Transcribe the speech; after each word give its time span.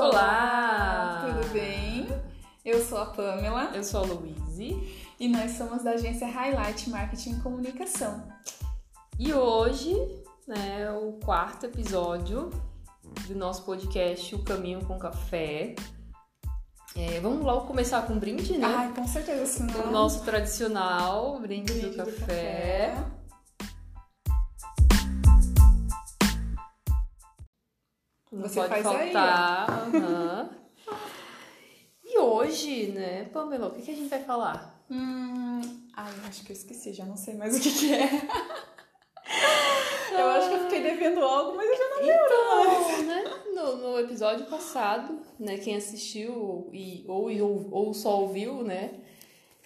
Olá! 0.00 1.26
Tudo 1.26 1.52
bem? 1.52 2.08
Eu 2.64 2.82
sou 2.82 2.96
a 2.96 3.04
Pamela 3.04 3.70
Eu 3.74 3.84
sou 3.84 4.00
a 4.00 4.06
Luíse 4.06 4.74
e 5.20 5.28
nós 5.28 5.50
somos 5.50 5.82
da 5.82 5.90
agência 5.90 6.26
Highlight 6.26 6.88
Marketing 6.88 7.32
e 7.32 7.40
Comunicação. 7.40 8.26
e 9.18 9.34
hoje 9.34 9.94
né, 10.48 10.84
é 10.84 10.90
o 10.90 11.20
quarto 11.22 11.66
episódio 11.66 12.48
do 13.28 13.34
nosso 13.34 13.62
podcast 13.66 14.34
O 14.34 14.42
Caminho 14.42 14.82
com 14.86 14.98
Café. 14.98 15.74
É, 16.96 17.20
vamos 17.20 17.44
logo 17.44 17.66
começar 17.66 18.06
com 18.06 18.14
um 18.14 18.18
brinde, 18.18 18.56
né? 18.56 18.66
Ai, 18.66 18.94
com 18.94 19.06
certeza, 19.06 19.44
senão... 19.44 19.88
o 19.88 19.90
nosso 19.90 20.24
tradicional 20.24 21.38
brinde, 21.40 21.74
brinde 21.74 21.90
do, 21.90 21.96
café. 21.98 22.94
Não 28.40 28.48
Você 28.48 28.60
pode 28.60 28.68
faz 28.70 28.86
aí, 28.86 29.12
faltar. 29.12 29.88
aham. 29.94 30.50
E 32.12 32.18
hoje, 32.18 32.88
né, 32.88 33.26
Pamela, 33.32 33.68
o 33.68 33.70
que, 33.70 33.82
que 33.82 33.92
a 33.92 33.94
gente 33.94 34.08
vai 34.08 34.20
falar? 34.24 34.82
Hum... 34.90 35.60
Ai, 35.96 36.12
acho 36.26 36.44
que 36.44 36.50
eu 36.50 36.56
esqueci, 36.56 36.92
já 36.92 37.04
não 37.04 37.16
sei 37.16 37.34
mais 37.34 37.56
o 37.56 37.60
que 37.60 37.70
que 37.70 37.94
é. 37.94 38.10
eu 40.18 40.28
acho 40.30 40.48
que 40.48 40.54
eu 40.56 40.60
fiquei 40.64 40.82
devendo 40.82 41.20
algo, 41.22 41.56
mas 41.56 41.70
eu 41.70 41.76
já 41.76 41.88
não 41.88 42.02
lembro 42.02 42.46
mais. 42.48 42.98
Então, 42.98 43.02
né, 43.04 43.24
no, 43.54 43.76
no 43.76 44.00
episódio 44.00 44.46
passado, 44.46 45.20
né, 45.38 45.58
quem 45.58 45.76
assistiu 45.76 46.68
e, 46.72 47.04
ou, 47.06 47.30
ou, 47.30 47.68
ou 47.70 47.94
só 47.94 48.22
ouviu, 48.22 48.64
né, 48.64 48.94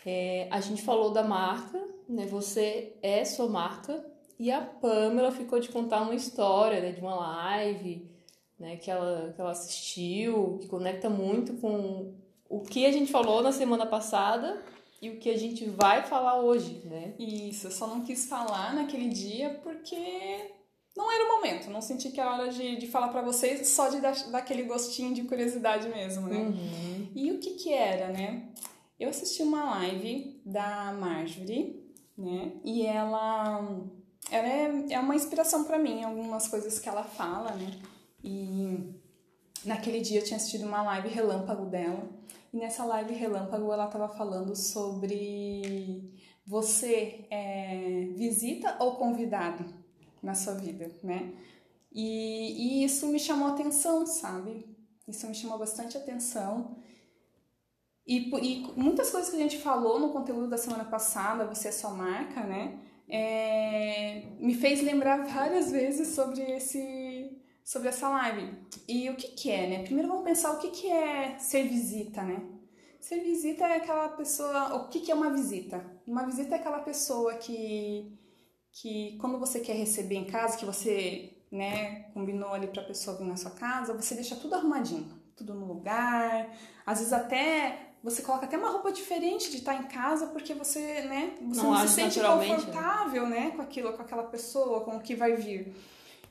é, 0.04 0.46
a 0.50 0.60
gente 0.60 0.82
falou 0.82 1.12
da 1.12 1.22
marca, 1.22 1.82
né, 2.06 2.26
você 2.26 2.92
é 3.02 3.24
sua 3.24 3.48
marca, 3.48 4.04
e 4.38 4.50
a 4.50 4.60
Pamela 4.60 5.30
ficou 5.32 5.58
de 5.60 5.70
contar 5.70 6.02
uma 6.02 6.14
história, 6.14 6.80
né, 6.82 6.92
de 6.92 7.00
uma 7.00 7.14
live, 7.14 8.13
né, 8.58 8.76
que 8.76 8.90
ela, 8.90 9.32
que 9.34 9.40
ela 9.40 9.50
assistiu, 9.50 10.58
que 10.60 10.66
conecta 10.66 11.10
muito 11.10 11.54
com 11.54 12.14
o 12.48 12.60
que 12.60 12.86
a 12.86 12.92
gente 12.92 13.10
falou 13.10 13.42
na 13.42 13.52
semana 13.52 13.86
passada 13.86 14.62
e 15.02 15.10
o 15.10 15.18
que 15.18 15.28
a 15.28 15.36
gente 15.36 15.66
vai 15.68 16.04
falar 16.04 16.40
hoje, 16.40 16.82
né. 16.84 17.14
Isso, 17.18 17.66
eu 17.66 17.70
só 17.70 17.86
não 17.86 18.02
quis 18.02 18.26
falar 18.26 18.74
naquele 18.74 19.08
dia 19.08 19.60
porque 19.62 20.52
não 20.96 21.10
era 21.10 21.24
o 21.24 21.36
momento. 21.36 21.70
Não 21.70 21.80
senti 21.80 22.10
que 22.10 22.20
era 22.20 22.32
hora 22.32 22.48
de, 22.50 22.76
de 22.76 22.86
falar 22.86 23.08
pra 23.08 23.22
vocês, 23.22 23.66
só 23.68 23.88
de 23.88 24.00
dar, 24.00 24.14
dar 24.30 24.38
aquele 24.38 24.62
gostinho 24.62 25.12
de 25.12 25.24
curiosidade 25.24 25.88
mesmo, 25.88 26.28
né? 26.28 26.36
Uhum. 26.36 27.08
E 27.14 27.32
o 27.32 27.38
que 27.38 27.50
que 27.54 27.72
era, 27.72 28.08
né? 28.08 28.48
Eu 28.98 29.10
assisti 29.10 29.42
uma 29.42 29.64
live 29.78 30.40
da 30.46 30.92
Marjorie, 30.92 31.84
né? 32.16 32.52
E 32.64 32.86
ela, 32.86 33.68
ela 34.30 34.48
é, 34.48 34.86
é 34.90 35.00
uma 35.00 35.16
inspiração 35.16 35.64
pra 35.64 35.78
mim, 35.78 36.04
algumas 36.04 36.46
coisas 36.46 36.78
que 36.78 36.88
ela 36.88 37.02
fala, 37.02 37.50
né? 37.52 37.72
E 38.24 38.98
naquele 39.66 40.00
dia 40.00 40.20
eu 40.20 40.24
tinha 40.24 40.38
assistido 40.38 40.64
uma 40.66 40.82
live 40.82 41.08
relâmpago 41.08 41.66
dela. 41.66 42.08
E 42.52 42.56
nessa 42.56 42.84
live 42.84 43.12
relâmpago 43.12 43.70
ela 43.70 43.86
tava 43.86 44.08
falando 44.08 44.56
sobre 44.56 46.10
você 46.46 47.26
é, 47.30 48.08
visita 48.16 48.76
ou 48.80 48.96
convidado 48.96 49.64
na 50.22 50.34
sua 50.34 50.54
vida, 50.54 50.90
né? 51.02 51.34
E, 51.92 52.80
e 52.80 52.84
isso 52.84 53.06
me 53.08 53.18
chamou 53.18 53.48
atenção, 53.48 54.06
sabe? 54.06 54.66
Isso 55.06 55.26
me 55.26 55.34
chamou 55.34 55.58
bastante 55.58 55.96
atenção. 55.96 56.76
E, 58.06 58.30
e 58.30 58.72
muitas 58.76 59.10
coisas 59.10 59.30
que 59.30 59.36
a 59.36 59.40
gente 59.40 59.58
falou 59.58 60.00
no 60.00 60.10
conteúdo 60.10 60.48
da 60.48 60.58
semana 60.58 60.84
passada, 60.84 61.46
você 61.46 61.68
é 61.68 61.72
sua 61.72 61.90
marca, 61.90 62.42
né? 62.42 62.78
É, 63.08 64.22
me 64.38 64.54
fez 64.54 64.82
lembrar 64.82 65.26
várias 65.26 65.70
vezes 65.70 66.08
sobre 66.08 66.40
esse 66.40 67.03
sobre 67.64 67.88
essa 67.88 68.08
live. 68.10 68.54
E 68.86 69.08
o 69.08 69.16
que 69.16 69.28
que 69.28 69.50
é, 69.50 69.66
né? 69.66 69.82
Primeiro 69.82 70.08
vamos 70.08 70.24
pensar 70.24 70.52
o 70.52 70.58
que 70.58 70.68
que 70.68 70.90
é 70.90 71.38
ser 71.38 71.66
visita, 71.66 72.22
né? 72.22 72.42
Ser 73.00 73.20
visita 73.20 73.64
é 73.64 73.76
aquela 73.76 74.08
pessoa, 74.10 74.76
o 74.76 74.88
que 74.88 75.00
que 75.00 75.10
é 75.10 75.14
uma 75.14 75.30
visita? 75.30 75.84
Uma 76.06 76.24
visita 76.24 76.54
é 76.54 76.58
aquela 76.58 76.80
pessoa 76.80 77.34
que 77.34 78.18
que 78.70 79.16
quando 79.20 79.38
você 79.38 79.60
quer 79.60 79.74
receber 79.74 80.16
em 80.16 80.24
casa, 80.24 80.56
que 80.56 80.66
você, 80.66 81.32
né, 81.50 82.06
combinou 82.12 82.52
ali 82.52 82.66
pra 82.66 82.82
pessoa 82.82 83.16
vir 83.16 83.24
na 83.24 83.36
sua 83.36 83.52
casa, 83.52 83.94
você 83.94 84.16
deixa 84.16 84.34
tudo 84.34 84.56
arrumadinho, 84.56 85.08
tudo 85.36 85.54
no 85.54 85.64
lugar. 85.64 86.50
Às 86.84 86.98
vezes 86.98 87.12
até 87.12 87.92
você 88.02 88.20
coloca 88.20 88.46
até 88.46 88.58
uma 88.58 88.70
roupa 88.70 88.90
diferente 88.90 89.48
de 89.50 89.58
estar 89.58 89.76
em 89.76 89.84
casa 89.84 90.26
porque 90.26 90.52
você, 90.54 91.02
né, 91.02 91.34
você 91.40 91.62
Não 91.62 91.70
não, 91.70 91.86
se 91.86 91.94
sente 91.94 92.18
né? 92.18 92.26
confortável, 92.28 93.28
né, 93.28 93.52
com 93.52 93.62
aquilo, 93.62 93.92
com 93.92 94.02
aquela 94.02 94.24
pessoa, 94.24 94.80
com 94.80 94.96
o 94.96 95.00
que 95.00 95.14
vai 95.14 95.36
vir. 95.36 95.72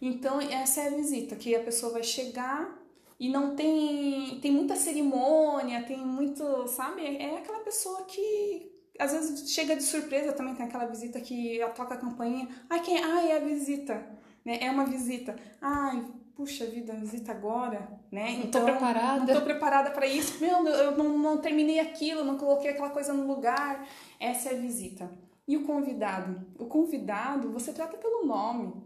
Então, 0.05 0.41
essa 0.41 0.81
é 0.81 0.87
a 0.87 0.89
visita, 0.89 1.33
que 1.33 1.55
a 1.55 1.63
pessoa 1.63 1.93
vai 1.93 2.03
chegar 2.03 2.77
e 3.17 3.29
não 3.29 3.55
tem 3.55 4.37
tem 4.41 4.51
muita 4.51 4.75
cerimônia, 4.75 5.81
tem 5.83 5.97
muito, 5.97 6.67
sabe? 6.67 7.05
É 7.05 7.37
aquela 7.37 7.59
pessoa 7.59 8.03
que 8.03 8.69
às 8.99 9.13
vezes 9.13 9.49
chega 9.49 9.77
de 9.77 9.83
surpresa 9.83 10.33
também, 10.33 10.55
tem 10.55 10.65
aquela 10.65 10.87
visita 10.87 11.21
que 11.21 11.57
ela 11.57 11.71
toca 11.71 11.93
a 11.93 11.97
campainha. 11.97 12.49
Ai, 12.69 12.81
quem? 12.81 13.01
Ai, 13.01 13.31
é 13.31 13.37
a 13.37 13.39
visita, 13.39 14.05
né? 14.43 14.59
É 14.59 14.69
uma 14.69 14.85
visita. 14.85 15.37
Ai, 15.61 16.05
puxa 16.35 16.65
vida, 16.65 16.93
visita 16.95 17.31
agora, 17.31 17.87
né? 18.11 18.41
Não 18.43 18.51
tô 18.51 18.61
preparada. 18.61 19.33
Não 19.33 19.39
tô 19.39 19.45
preparada 19.45 19.91
para 19.91 20.05
isso. 20.05 20.43
Meu, 20.43 20.67
eu 20.67 20.97
não, 20.97 21.17
não 21.17 21.37
terminei 21.37 21.79
aquilo, 21.79 22.25
não 22.25 22.37
coloquei 22.37 22.71
aquela 22.71 22.89
coisa 22.89 23.13
no 23.13 23.25
lugar. 23.25 23.87
Essa 24.19 24.49
é 24.49 24.57
a 24.57 24.59
visita. 24.59 25.09
E 25.47 25.55
o 25.55 25.63
convidado? 25.63 26.45
O 26.59 26.65
convidado, 26.65 27.53
você 27.53 27.71
trata 27.71 27.95
pelo 27.95 28.25
nome. 28.25 28.82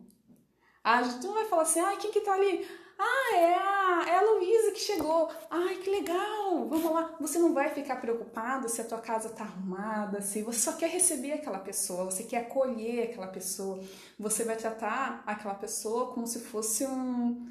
Ah, 0.89 1.01
tu 1.19 1.27
não 1.27 1.33
vai 1.33 1.43
falar 1.43 1.63
assim, 1.63 1.81
ai, 1.81 1.97
quem 1.97 2.13
que 2.13 2.21
tá 2.21 2.33
ali? 2.33 2.65
Ah, 2.97 3.35
é 3.35 3.53
a, 3.55 4.05
é 4.07 4.15
a 4.19 4.21
Luísa 4.21 4.71
que 4.71 4.79
chegou. 4.79 5.29
Ai, 5.51 5.75
que 5.75 5.89
legal, 5.89 6.65
vamos 6.69 6.91
lá. 6.91 7.13
Você 7.19 7.37
não 7.39 7.53
vai 7.53 7.69
ficar 7.71 7.97
preocupado 7.97 8.69
se 8.69 8.79
a 8.79 8.85
tua 8.85 8.99
casa 8.99 9.27
tá 9.29 9.43
arrumada, 9.43 10.21
se 10.21 10.41
você 10.41 10.59
só 10.59 10.77
quer 10.77 10.89
receber 10.89 11.33
aquela 11.33 11.59
pessoa, 11.59 12.05
você 12.05 12.23
quer 12.23 12.37
acolher 12.37 13.09
aquela 13.09 13.27
pessoa. 13.27 13.83
Você 14.17 14.45
vai 14.45 14.55
tratar 14.55 15.23
aquela 15.27 15.55
pessoa 15.55 16.13
como 16.13 16.25
se 16.25 16.39
fosse 16.39 16.85
um... 16.85 17.45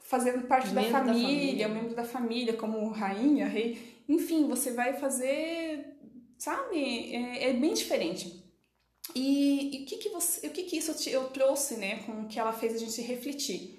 fazendo 0.00 0.48
parte 0.48 0.70
da 0.70 0.80
Membro 0.80 0.92
da 0.92 1.04
família, 1.04 1.28
família. 1.28 1.68
um 1.68 1.74
membro 1.74 1.94
da 1.94 2.04
família, 2.04 2.56
como 2.56 2.90
rainha, 2.90 3.46
rei. 3.46 4.02
Enfim, 4.08 4.48
você 4.48 4.72
vai 4.72 4.94
fazer, 4.94 5.96
sabe? 6.36 7.14
É, 7.14 7.50
é 7.50 7.52
bem 7.52 7.72
diferente. 7.72 8.39
E, 9.14 9.80
e 9.80 9.82
o 9.82 9.86
que 9.86 9.96
que 9.98 10.08
você, 10.10 10.46
o 10.46 10.50
que 10.50 10.64
que 10.64 10.76
isso 10.76 10.94
te- 10.94 11.10
eu 11.10 11.28
trouxe, 11.30 11.76
né, 11.76 12.02
com 12.04 12.22
o 12.22 12.28
que 12.28 12.38
ela 12.38 12.52
fez 12.52 12.74
a 12.74 12.78
gente 12.78 13.00
refletir 13.02 13.78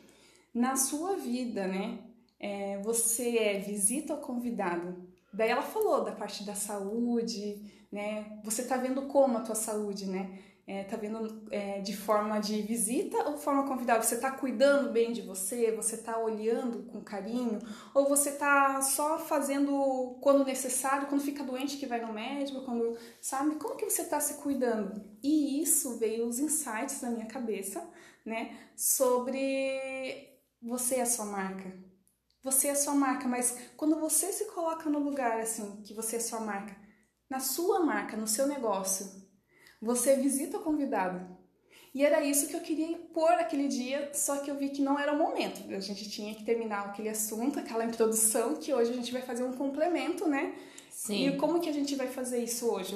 na 0.53 0.75
sua 0.75 1.15
vida, 1.15 1.67
né? 1.67 1.99
É, 2.39 2.79
você 2.81 3.37
é 3.37 3.59
visita 3.59 4.13
ou 4.13 4.19
convidado? 4.19 5.07
Daí 5.33 5.49
ela 5.49 5.61
falou 5.61 6.03
da 6.03 6.11
parte 6.11 6.43
da 6.43 6.55
saúde, 6.55 7.61
né? 7.91 8.39
Você 8.43 8.63
tá 8.65 8.75
vendo 8.77 9.03
como 9.03 9.37
a 9.37 9.41
tua 9.41 9.55
saúde, 9.55 10.05
né? 10.07 10.39
É, 10.71 10.85
tá 10.85 10.95
vendo 10.95 11.45
é, 11.51 11.81
de 11.81 11.93
forma 11.93 12.39
de 12.39 12.61
visita 12.61 13.27
ou 13.27 13.37
forma 13.37 13.67
convidada? 13.67 14.01
Você 14.01 14.17
tá 14.17 14.31
cuidando 14.31 14.89
bem 14.89 15.11
de 15.11 15.21
você? 15.21 15.69
Você 15.73 15.97
tá 15.97 16.17
olhando 16.17 16.83
com 16.83 17.03
carinho? 17.03 17.59
Ou 17.93 18.07
você 18.07 18.31
tá 18.31 18.81
só 18.81 19.19
fazendo 19.19 20.17
quando 20.21 20.45
necessário, 20.45 21.07
quando 21.07 21.19
fica 21.19 21.43
doente 21.43 21.75
que 21.75 21.85
vai 21.85 21.99
no 21.99 22.13
médico, 22.13 22.61
quando 22.61 22.97
sabe 23.19 23.55
como 23.55 23.75
que 23.75 23.89
você 23.89 24.05
tá 24.05 24.21
se 24.21 24.35
cuidando? 24.35 25.03
E 25.21 25.61
isso 25.61 25.97
veio 25.97 26.25
os 26.25 26.39
insights 26.39 27.01
na 27.01 27.09
minha 27.09 27.25
cabeça, 27.25 27.85
né, 28.25 28.57
sobre 28.73 30.39
você 30.61 30.95
é 30.95 31.01
a 31.01 31.05
sua 31.05 31.25
marca. 31.25 31.69
Você 32.45 32.69
é 32.69 32.71
a 32.71 32.75
sua 32.75 32.95
marca, 32.95 33.27
mas 33.27 33.57
quando 33.75 33.99
você 33.99 34.31
se 34.31 34.45
coloca 34.45 34.89
no 34.89 34.99
lugar 34.99 35.41
assim, 35.41 35.81
que 35.81 35.93
você 35.93 36.15
é 36.15 36.19
a 36.19 36.23
sua 36.23 36.39
marca, 36.39 36.77
na 37.29 37.41
sua 37.41 37.81
marca, 37.81 38.15
no 38.15 38.27
seu 38.27 38.47
negócio, 38.47 39.20
você 39.81 40.15
visita 40.15 40.57
o 40.57 40.61
convidado. 40.61 41.25
E 41.93 42.05
era 42.05 42.23
isso 42.23 42.47
que 42.47 42.55
eu 42.55 42.61
queria 42.61 42.85
impor 42.85 43.31
aquele 43.31 43.67
dia, 43.67 44.11
só 44.13 44.37
que 44.37 44.49
eu 44.49 44.55
vi 44.55 44.69
que 44.69 44.81
não 44.81 44.97
era 44.97 45.11
o 45.11 45.17
momento. 45.17 45.61
A 45.73 45.79
gente 45.79 46.09
tinha 46.09 46.33
que 46.33 46.43
terminar 46.43 46.85
aquele 46.85 47.09
assunto, 47.09 47.59
aquela 47.59 47.83
introdução, 47.83 48.55
que 48.55 48.73
hoje 48.73 48.91
a 48.91 48.93
gente 48.93 49.11
vai 49.11 49.21
fazer 49.21 49.43
um 49.43 49.53
complemento, 49.53 50.27
né? 50.27 50.55
Sim. 50.89 51.27
E 51.27 51.37
como 51.37 51.59
que 51.59 51.67
a 51.67 51.73
gente 51.73 51.95
vai 51.95 52.07
fazer 52.07 52.41
isso 52.41 52.71
hoje? 52.71 52.95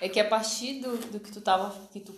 É 0.00 0.08
que 0.08 0.18
a 0.18 0.28
partir 0.28 0.80
do, 0.80 0.96
do 0.96 1.20
que 1.20 1.30
tu 1.30 1.40
tava. 1.40 1.78
que 1.92 2.00
tu, 2.00 2.12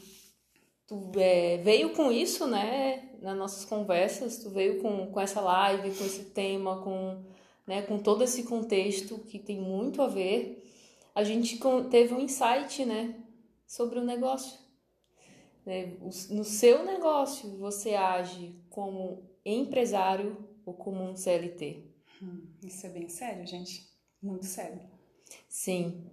tu 0.87 1.13
é, 1.17 1.59
veio 1.59 1.91
com 1.91 2.11
isso, 2.11 2.47
né? 2.47 3.11
Nas 3.21 3.37
nossas 3.37 3.67
conversas, 3.67 4.39
tu 4.39 4.49
veio 4.49 4.81
com, 4.81 5.09
com 5.09 5.21
essa 5.21 5.43
live, 5.43 5.95
com 5.95 6.05
esse 6.05 6.25
tema, 6.31 6.81
com, 6.81 7.23
né, 7.67 7.83
com 7.83 7.99
todo 7.99 8.25
esse 8.25 8.45
contexto 8.45 9.19
que 9.21 9.39
tem 9.39 9.61
muito 9.61 10.03
a 10.03 10.09
ver. 10.09 10.63
A 11.15 11.23
gente 11.25 11.59
teve 11.91 12.15
um 12.15 12.21
insight, 12.21 12.85
né? 12.85 13.15
Sobre 13.67 13.99
o 13.99 14.05
negócio. 14.05 14.59
Né? 15.65 15.97
No 16.31 16.45
seu 16.45 16.85
negócio, 16.85 17.57
você 17.59 17.95
age 17.95 18.55
como 18.69 19.23
empresário 19.45 20.37
ou 20.67 20.75
como 20.75 21.03
um 21.03 21.17
CLT? 21.17 21.85
Hum, 22.23 22.47
isso 22.63 22.87
é 22.87 22.91
bem 22.91 23.09
sério, 23.09 23.47
gente. 23.47 23.89
Muito 24.23 24.47
sério. 24.47 24.81
Sim, 25.49 26.11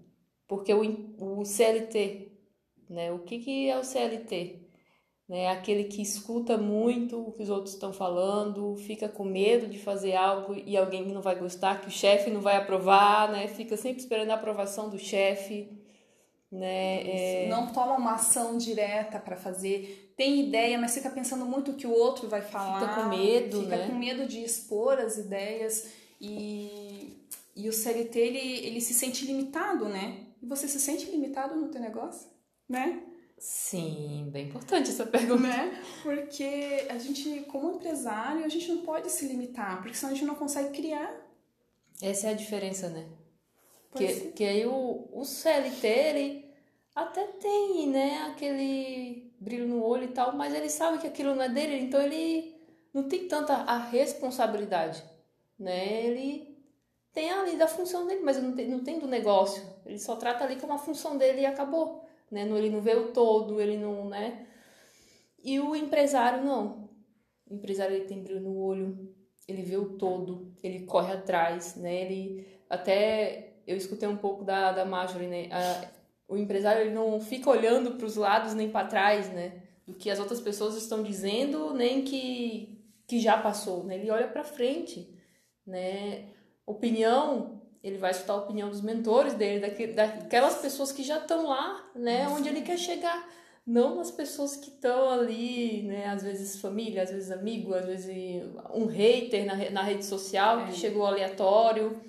porque 0.48 0.74
o, 0.74 0.82
o 1.18 1.46
CLT, 1.46 2.32
né? 2.90 3.12
O 3.12 3.20
que, 3.20 3.40
que 3.40 3.70
é 3.70 3.78
o 3.78 3.84
CLT? 3.84 4.61
Né? 5.32 5.48
Aquele 5.48 5.86
que 5.86 6.02
escuta 6.02 6.58
muito 6.58 7.18
o 7.18 7.32
que 7.32 7.42
os 7.42 7.50
outros 7.50 7.74
estão 7.74 7.94
falando, 7.94 8.76
fica 8.76 9.08
com 9.08 9.24
medo 9.24 9.66
de 9.66 9.80
fazer 9.80 10.14
algo 10.14 10.54
e 10.54 10.76
alguém 10.76 11.08
não 11.08 11.22
vai 11.22 11.36
gostar, 11.40 11.80
que 11.80 11.88
o 11.88 11.92
chefe 11.92 12.30
não 12.30 12.42
vai 12.42 12.58
aprovar, 12.58 13.32
né? 13.32 13.48
Fica 13.48 13.78
sempre 13.78 14.02
esperando 14.02 14.30
a 14.32 14.34
aprovação 14.34 14.90
do 14.90 15.00
chefe, 15.00 15.72
né? 16.52 17.46
É... 17.46 17.48
Não 17.48 17.68
toma 17.68 17.96
uma 17.96 18.16
ação 18.16 18.58
direta 18.58 19.20
para 19.20 19.38
fazer, 19.38 20.14
tem 20.18 20.42
ideia, 20.48 20.78
mas 20.78 20.94
fica 20.94 21.10
pensando 21.10 21.46
muito 21.46 21.72
o 21.72 21.76
que 21.76 21.88
o 21.88 21.94
outro 21.94 22.28
vai 22.28 22.42
falar. 22.42 22.82
Fica 22.82 23.02
com 23.02 23.08
medo, 23.08 23.62
fica 23.62 23.78
né? 23.78 23.88
com 23.88 23.96
medo 23.96 24.28
de 24.28 24.44
expor 24.44 25.00
as 25.00 25.18
ideias 25.18 25.94
e 26.20 27.18
e 27.56 27.70
o 27.70 27.74
CLT 27.74 28.20
ele, 28.20 28.66
ele 28.66 28.82
se 28.82 28.94
sente 28.94 29.26
limitado, 29.26 29.88
né? 29.88 30.26
E 30.42 30.46
você 30.46 30.68
se 30.68 30.80
sente 30.80 31.10
limitado 31.10 31.56
no 31.56 31.70
teu 31.70 31.80
negócio, 31.80 32.30
né? 32.68 33.02
Sim, 33.42 34.30
bem 34.32 34.50
importante 34.50 34.92
essa 34.92 35.04
pergunta. 35.04 35.42
Né? 35.42 35.84
Porque 36.04 36.86
a 36.88 37.00
gente, 37.00 37.42
como 37.46 37.72
empresário, 37.72 38.46
a 38.46 38.48
gente 38.48 38.72
não 38.72 38.84
pode 38.84 39.12
se 39.12 39.26
limitar, 39.26 39.82
porque 39.82 39.98
senão 39.98 40.12
a 40.12 40.16
gente 40.16 40.28
não 40.28 40.36
consegue 40.36 40.70
criar. 40.70 41.12
Essa 42.00 42.28
é 42.28 42.30
a 42.30 42.36
diferença, 42.36 42.88
né? 42.88 43.10
que, 43.96 44.32
que 44.34 44.44
aí 44.44 44.64
o, 44.68 45.10
o 45.12 45.26
CLT, 45.26 45.88
ele 45.88 46.54
até 46.96 47.26
tem, 47.26 47.88
né, 47.88 48.28
aquele 48.32 49.34
brilho 49.40 49.68
no 49.68 49.84
olho 49.84 50.04
e 50.04 50.10
tal, 50.10 50.36
mas 50.36 50.54
ele 50.54 50.70
sabe 50.70 51.00
que 51.00 51.08
aquilo 51.08 51.34
não 51.34 51.42
é 51.42 51.50
dele, 51.50 51.80
então 51.80 52.00
ele 52.00 52.56
não 52.94 53.08
tem 53.10 53.28
tanta 53.28 53.56
a 53.56 53.78
responsabilidade, 53.78 55.04
né? 55.58 56.06
Ele 56.06 56.56
tem 57.12 57.32
ali 57.32 57.58
da 57.58 57.68
função 57.68 58.06
dele, 58.06 58.22
mas 58.22 58.42
não 58.42 58.54
tem, 58.54 58.68
não 58.70 58.84
tem 58.84 59.00
do 59.00 59.08
negócio. 59.08 59.64
Ele 59.84 59.98
só 59.98 60.16
trata 60.16 60.44
ali 60.44 60.58
como 60.58 60.74
a 60.74 60.78
função 60.78 61.18
dele 61.18 61.42
e 61.42 61.46
acabou 61.46 62.06
né? 62.32 62.44
Ele 62.44 62.70
não 62.70 62.82
vê 62.82 62.96
o 62.96 63.12
todo, 63.12 63.60
ele 63.60 63.78
não, 63.78 64.08
né? 64.08 64.48
E 65.44 65.60
o 65.60 65.76
empresário 65.76 66.44
não. 66.44 66.90
O 67.50 67.54
empresário 67.56 67.96
ele 67.96 68.06
tem 68.06 68.24
brilho 68.24 68.40
no 68.40 68.58
olho, 68.58 69.14
ele 69.48 69.62
vê 69.62 69.76
o 69.76 69.98
todo, 69.98 70.56
ele 70.64 70.86
corre 70.86 71.14
atrás, 71.14 71.76
né? 71.76 72.04
Ele 72.04 72.48
até 72.70 73.58
eu 73.68 73.76
escutei 73.76 74.08
um 74.08 74.18
pouco 74.18 74.44
da 74.46 74.72
da 74.72 74.86
Marjorie, 74.86 75.28
né? 75.28 75.50
A, 75.52 75.92
o 76.28 76.38
empresário 76.38 76.82
ele 76.82 76.94
não 76.94 77.20
fica 77.20 77.50
olhando 77.50 77.96
para 77.96 78.06
os 78.06 78.16
lados 78.16 78.54
nem 78.54 78.72
para 78.72 78.88
trás, 78.88 79.30
né? 79.34 79.64
Do 79.86 79.94
que 79.94 80.10
as 80.10 80.20
outras 80.20 80.40
pessoas 80.40 80.76
estão 80.76 81.04
dizendo, 81.04 81.74
nem 81.74 82.04
que 82.04 82.80
que 83.08 83.20
já 83.20 83.38
passou, 83.38 83.84
né? 83.84 83.96
Ele 83.96 84.10
olha 84.10 84.30
para 84.30 84.44
frente, 84.44 85.14
né? 85.66 86.30
Opinião 86.66 87.62
ele 87.84 87.98
vai 87.98 88.12
escutar 88.12 88.34
a 88.34 88.38
opinião 88.38 88.70
dos 88.70 88.82
mentores 88.82 89.34
dele, 89.34 89.68
daquelas 89.94 90.56
pessoas 90.56 90.92
que 90.92 91.04
já 91.04 91.18
estão 91.18 91.48
lá, 91.48 91.90
né, 91.96 92.28
onde 92.28 92.48
ele 92.48 92.62
quer 92.62 92.78
chegar. 92.78 93.28
Não 93.66 93.98
das 93.98 94.12
pessoas 94.12 94.56
que 94.56 94.70
estão 94.70 95.10
ali, 95.10 95.84
né, 95.84 96.08
às 96.08 96.24
vezes 96.24 96.60
família, 96.60 97.04
às 97.04 97.12
vezes 97.12 97.32
amigo, 97.32 97.74
às 97.74 97.86
vezes 97.86 98.44
um 98.74 98.86
hater 98.86 99.46
na, 99.46 99.70
na 99.72 99.82
rede 99.82 100.06
social 100.06 100.62
é. 100.62 100.66
que 100.68 100.74
chegou 100.74 101.06
aleatório. 101.06 102.00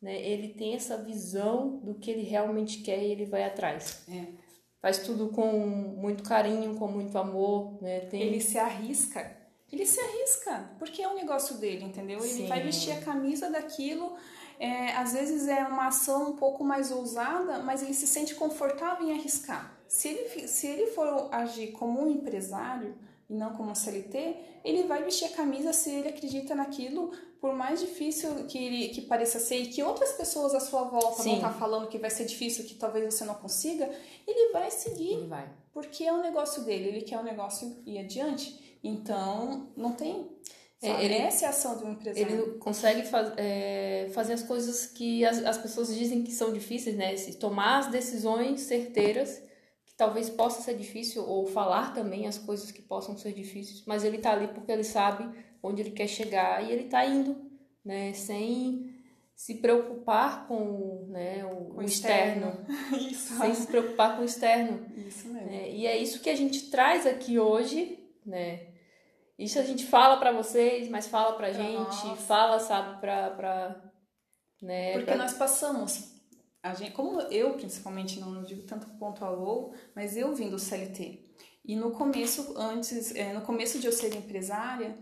Né, 0.00 0.20
ele 0.20 0.48
tem 0.48 0.74
essa 0.74 0.96
visão 0.96 1.78
do 1.78 1.94
que 1.94 2.10
ele 2.10 2.22
realmente 2.22 2.78
quer 2.78 3.02
e 3.02 3.12
ele 3.12 3.24
vai 3.24 3.44
atrás. 3.44 4.02
É. 4.08 4.26
Faz 4.80 4.98
tudo 4.98 5.28
com 5.28 5.46
muito 5.52 6.24
carinho, 6.24 6.74
com 6.76 6.88
muito 6.88 7.16
amor. 7.16 7.80
Né, 7.80 8.00
tem... 8.00 8.22
Ele 8.22 8.40
se 8.40 8.58
arrisca. 8.58 9.40
Ele 9.72 9.86
se 9.86 10.00
arrisca, 10.00 10.70
porque 10.78 11.00
é 11.02 11.08
um 11.08 11.14
negócio 11.14 11.56
dele, 11.56 11.84
entendeu? 11.84 12.18
Ele 12.18 12.28
Sim. 12.28 12.46
vai 12.46 12.62
vestir 12.62 12.92
a 12.92 13.00
camisa 13.00 13.48
daquilo 13.48 14.14
é, 14.62 14.92
às 14.92 15.12
vezes 15.12 15.48
é 15.48 15.64
uma 15.64 15.88
ação 15.88 16.30
um 16.30 16.36
pouco 16.36 16.62
mais 16.62 16.92
ousada, 16.92 17.58
mas 17.64 17.82
ele 17.82 17.92
se 17.92 18.06
sente 18.06 18.32
confortável 18.36 19.08
em 19.08 19.12
arriscar. 19.12 19.76
Se 19.88 20.06
ele, 20.06 20.46
se 20.46 20.68
ele 20.68 20.86
for 20.92 21.28
agir 21.34 21.72
como 21.72 22.00
um 22.00 22.08
empresário 22.08 22.94
e 23.28 23.34
não 23.34 23.54
como 23.56 23.72
um 23.72 23.74
CLT, 23.74 24.36
ele 24.64 24.84
vai 24.84 25.02
vestir 25.02 25.24
a 25.24 25.30
camisa 25.30 25.72
se 25.72 25.90
ele 25.90 26.10
acredita 26.10 26.54
naquilo, 26.54 27.10
por 27.40 27.52
mais 27.52 27.80
difícil 27.80 28.46
que, 28.46 28.56
ele, 28.56 28.88
que 28.90 29.00
pareça 29.00 29.40
ser 29.40 29.56
e 29.56 29.66
que 29.66 29.82
outras 29.82 30.12
pessoas 30.12 30.54
à 30.54 30.60
sua 30.60 30.84
volta 30.84 31.24
Sim. 31.24 31.30
vão 31.30 31.36
estar 31.38 31.52
falando 31.54 31.88
que 31.88 31.98
vai 31.98 32.10
ser 32.10 32.24
difícil, 32.24 32.64
que 32.64 32.76
talvez 32.76 33.12
você 33.12 33.24
não 33.24 33.34
consiga, 33.34 33.90
ele 34.24 34.52
vai 34.52 34.70
seguir. 34.70 35.14
Ele 35.14 35.26
vai. 35.26 35.50
Porque 35.72 36.04
é 36.04 36.12
o 36.12 36.22
negócio 36.22 36.62
dele, 36.62 36.86
ele 36.86 37.02
quer 37.02 37.18
o 37.18 37.24
negócio 37.24 37.82
ir 37.84 37.98
adiante. 37.98 38.78
Então, 38.84 39.72
não 39.76 39.92
tem 39.92 40.30
é, 40.82 41.04
ele, 41.04 41.14
Essa 41.14 41.44
é 41.44 41.46
a 41.46 41.50
ação 41.50 41.78
do 41.78 41.88
empresário. 41.88 42.42
Ele 42.42 42.58
consegue 42.58 43.04
faz, 43.04 43.32
é, 43.36 44.10
fazer 44.12 44.32
as 44.32 44.42
coisas 44.42 44.86
que 44.86 45.24
as, 45.24 45.38
as 45.44 45.56
pessoas 45.56 45.94
dizem 45.94 46.24
que 46.24 46.32
são 46.32 46.52
difíceis, 46.52 46.96
né? 46.96 47.14
tomar 47.38 47.78
as 47.78 47.86
decisões 47.86 48.62
certeiras, 48.62 49.40
que 49.86 49.94
talvez 49.94 50.28
possa 50.28 50.60
ser 50.60 50.76
difícil, 50.76 51.24
ou 51.24 51.46
falar 51.46 51.94
também 51.94 52.26
as 52.26 52.36
coisas 52.36 52.72
que 52.72 52.82
possam 52.82 53.16
ser 53.16 53.32
difíceis, 53.32 53.84
mas 53.86 54.02
ele 54.02 54.16
está 54.16 54.32
ali 54.32 54.48
porque 54.48 54.72
ele 54.72 54.82
sabe 54.82 55.28
onde 55.62 55.82
ele 55.82 55.92
quer 55.92 56.08
chegar 56.08 56.64
e 56.64 56.72
ele 56.72 56.84
está 56.84 57.06
indo, 57.06 57.36
né? 57.84 58.12
Sem 58.12 58.92
se 59.36 59.54
preocupar 59.54 60.46
com 60.46 61.06
né, 61.08 61.44
o, 61.44 61.76
o 61.76 61.82
externo. 61.82 62.58
externo. 62.66 62.98
Isso. 63.10 63.38
Sem 63.38 63.54
se 63.54 63.66
preocupar 63.66 64.16
com 64.16 64.22
o 64.22 64.24
externo. 64.24 64.84
Isso 64.96 65.28
mesmo. 65.28 65.50
É, 65.50 65.70
e 65.70 65.86
é 65.86 65.96
isso 65.96 66.20
que 66.20 66.30
a 66.30 66.36
gente 66.36 66.70
traz 66.70 67.06
aqui 67.06 67.38
hoje, 67.38 67.98
né? 68.24 68.71
Isso 69.42 69.58
a 69.58 69.62
gente 69.62 69.84
fala 69.86 70.18
para 70.18 70.32
vocês, 70.32 70.88
mas 70.88 71.08
fala 71.08 71.32
pra, 71.32 71.48
pra 71.48 71.52
gente, 71.52 72.06
nós. 72.06 72.20
fala, 72.20 72.60
sabe, 72.60 73.00
pra. 73.00 73.30
pra 73.30 73.92
né, 74.60 74.92
Porque 74.92 75.06
pra... 75.06 75.16
nós 75.16 75.34
passamos. 75.34 76.12
A 76.62 76.74
gente, 76.74 76.92
como 76.92 77.20
eu, 77.22 77.54
principalmente, 77.54 78.20
não 78.20 78.44
digo 78.44 78.62
tanto 78.62 78.86
ponto 78.98 79.24
a 79.24 79.30
low, 79.30 79.74
mas 79.96 80.16
eu 80.16 80.32
vim 80.32 80.48
do 80.48 80.60
CLT. 80.60 81.34
E 81.64 81.74
no 81.74 81.90
começo, 81.90 82.54
antes, 82.56 83.14
é, 83.16 83.32
no 83.32 83.40
começo 83.42 83.80
de 83.80 83.86
eu 83.86 83.92
ser 83.92 84.14
empresária, 84.14 84.96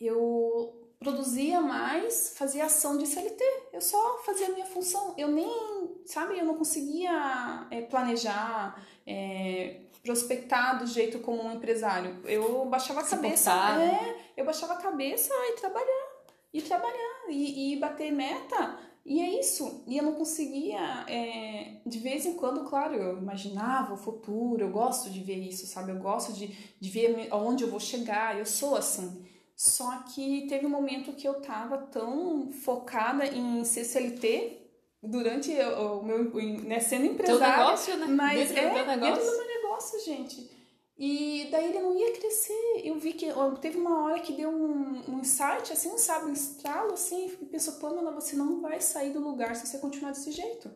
eu 0.00 0.77
produzia 0.98 1.60
mais, 1.60 2.34
fazia 2.36 2.64
ação 2.64 2.98
de 2.98 3.06
CLT. 3.06 3.44
Eu 3.72 3.80
só 3.80 4.18
fazia 4.24 4.48
a 4.48 4.50
minha 4.50 4.66
função. 4.66 5.14
Eu 5.16 5.28
nem, 5.28 6.00
sabe, 6.04 6.38
eu 6.38 6.44
não 6.44 6.54
conseguia 6.54 7.66
é, 7.70 7.82
planejar, 7.82 8.82
é, 9.06 9.80
prospectar 10.02 10.78
do 10.78 10.86
jeito 10.86 11.20
como 11.20 11.42
um 11.42 11.52
empresário. 11.52 12.20
Eu 12.24 12.64
baixava 12.66 13.00
a 13.00 13.04
Se 13.04 13.10
cabeça. 13.10 13.52
É, 13.80 14.16
eu 14.36 14.44
baixava 14.44 14.74
a 14.74 14.82
cabeça 14.82 15.32
e 15.34 15.52
trabalhar. 15.60 16.08
E 16.52 16.62
trabalhar. 16.62 17.26
E, 17.28 17.74
e 17.74 17.76
bater 17.78 18.12
meta. 18.12 18.78
E 19.06 19.20
é 19.20 19.40
isso. 19.40 19.84
E 19.86 19.96
eu 19.96 20.04
não 20.04 20.14
conseguia. 20.14 21.04
É, 21.08 21.80
de 21.86 21.98
vez 21.98 22.26
em 22.26 22.34
quando, 22.34 22.68
claro, 22.68 22.94
eu 22.94 23.18
imaginava 23.18 23.94
o 23.94 23.96
futuro. 23.96 24.62
Eu 24.62 24.70
gosto 24.70 25.10
de 25.10 25.20
ver 25.22 25.38
isso, 25.38 25.66
sabe? 25.66 25.92
Eu 25.92 25.98
gosto 25.98 26.32
de, 26.32 26.48
de 26.78 26.90
ver 26.90 27.28
aonde 27.30 27.62
eu 27.62 27.70
vou 27.70 27.80
chegar. 27.80 28.36
Eu 28.36 28.44
sou 28.44 28.76
assim. 28.76 29.24
Só 29.58 30.04
que 30.14 30.46
teve 30.46 30.64
um 30.64 30.70
momento 30.70 31.12
que 31.14 31.26
eu 31.26 31.40
tava 31.40 31.78
tão 31.78 32.48
focada 32.52 33.26
em 33.26 33.64
ser 33.64 33.82
CLT 33.82 34.56
durante 35.02 35.50
o 35.52 36.00
meu 36.00 36.32
né, 36.62 36.78
sendo 36.78 37.06
empresária, 37.06 37.56
Teu 37.56 37.64
negócio, 37.64 37.96
né? 37.96 38.06
mas 38.06 38.50
dentro 38.50 38.78
é, 38.78 38.84
do 38.84 38.86
negócio. 38.86 39.00
dentro 39.00 39.24
do 39.24 39.36
meu 39.36 39.46
negócio, 39.48 40.04
gente. 40.04 40.48
E 40.96 41.48
daí 41.50 41.70
ele 41.70 41.80
não 41.80 41.98
ia 41.98 42.12
crescer. 42.12 42.82
Eu 42.84 43.00
vi 43.00 43.14
que 43.14 43.26
teve 43.60 43.78
uma 43.78 44.04
hora 44.04 44.20
que 44.20 44.32
deu 44.32 44.48
um, 44.48 45.02
um 45.08 45.18
insight, 45.18 45.72
assim, 45.72 45.98
sabe, 45.98 46.26
um 46.26 46.32
estralo, 46.32 46.92
assim, 46.92 47.26
e 47.42 47.46
pensou, 47.46 47.74
Pamela, 47.74 48.12
você 48.12 48.36
não 48.36 48.60
vai 48.60 48.80
sair 48.80 49.12
do 49.12 49.18
lugar 49.18 49.56
se 49.56 49.66
você 49.66 49.78
continuar 49.78 50.12
desse 50.12 50.30
jeito. 50.30 50.70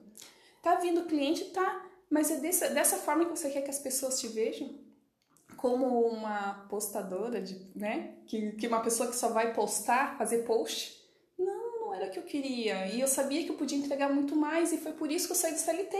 Tá 0.60 0.74
vindo 0.74 1.06
cliente, 1.06 1.44
tá, 1.46 1.88
mas 2.10 2.32
é 2.32 2.38
dessa, 2.38 2.68
dessa 2.68 2.96
forma 2.96 3.26
que 3.26 3.30
você 3.30 3.48
quer 3.48 3.62
que 3.62 3.70
as 3.70 3.78
pessoas 3.78 4.18
te 4.18 4.26
vejam? 4.26 4.91
Como 5.62 5.86
uma 6.08 6.66
postadora, 6.68 7.40
de, 7.40 7.56
né? 7.74 8.14
Que, 8.26 8.52
que 8.52 8.66
uma 8.66 8.80
pessoa 8.80 9.08
que 9.08 9.16
só 9.16 9.28
vai 9.28 9.54
postar, 9.54 10.18
fazer 10.18 10.38
post? 10.38 11.00
Não, 11.38 11.80
não 11.80 11.94
era 11.94 12.06
o 12.06 12.10
que 12.10 12.18
eu 12.18 12.24
queria. 12.24 12.88
E 12.88 13.00
eu 13.00 13.06
sabia 13.06 13.44
que 13.44 13.50
eu 13.50 13.56
podia 13.56 13.78
entregar 13.78 14.12
muito 14.12 14.34
mais, 14.34 14.72
e 14.72 14.78
foi 14.78 14.92
por 14.92 15.10
isso 15.10 15.26
que 15.26 15.32
eu 15.32 15.36
saí 15.36 15.52
do 15.52 15.58
CLT 15.58 15.96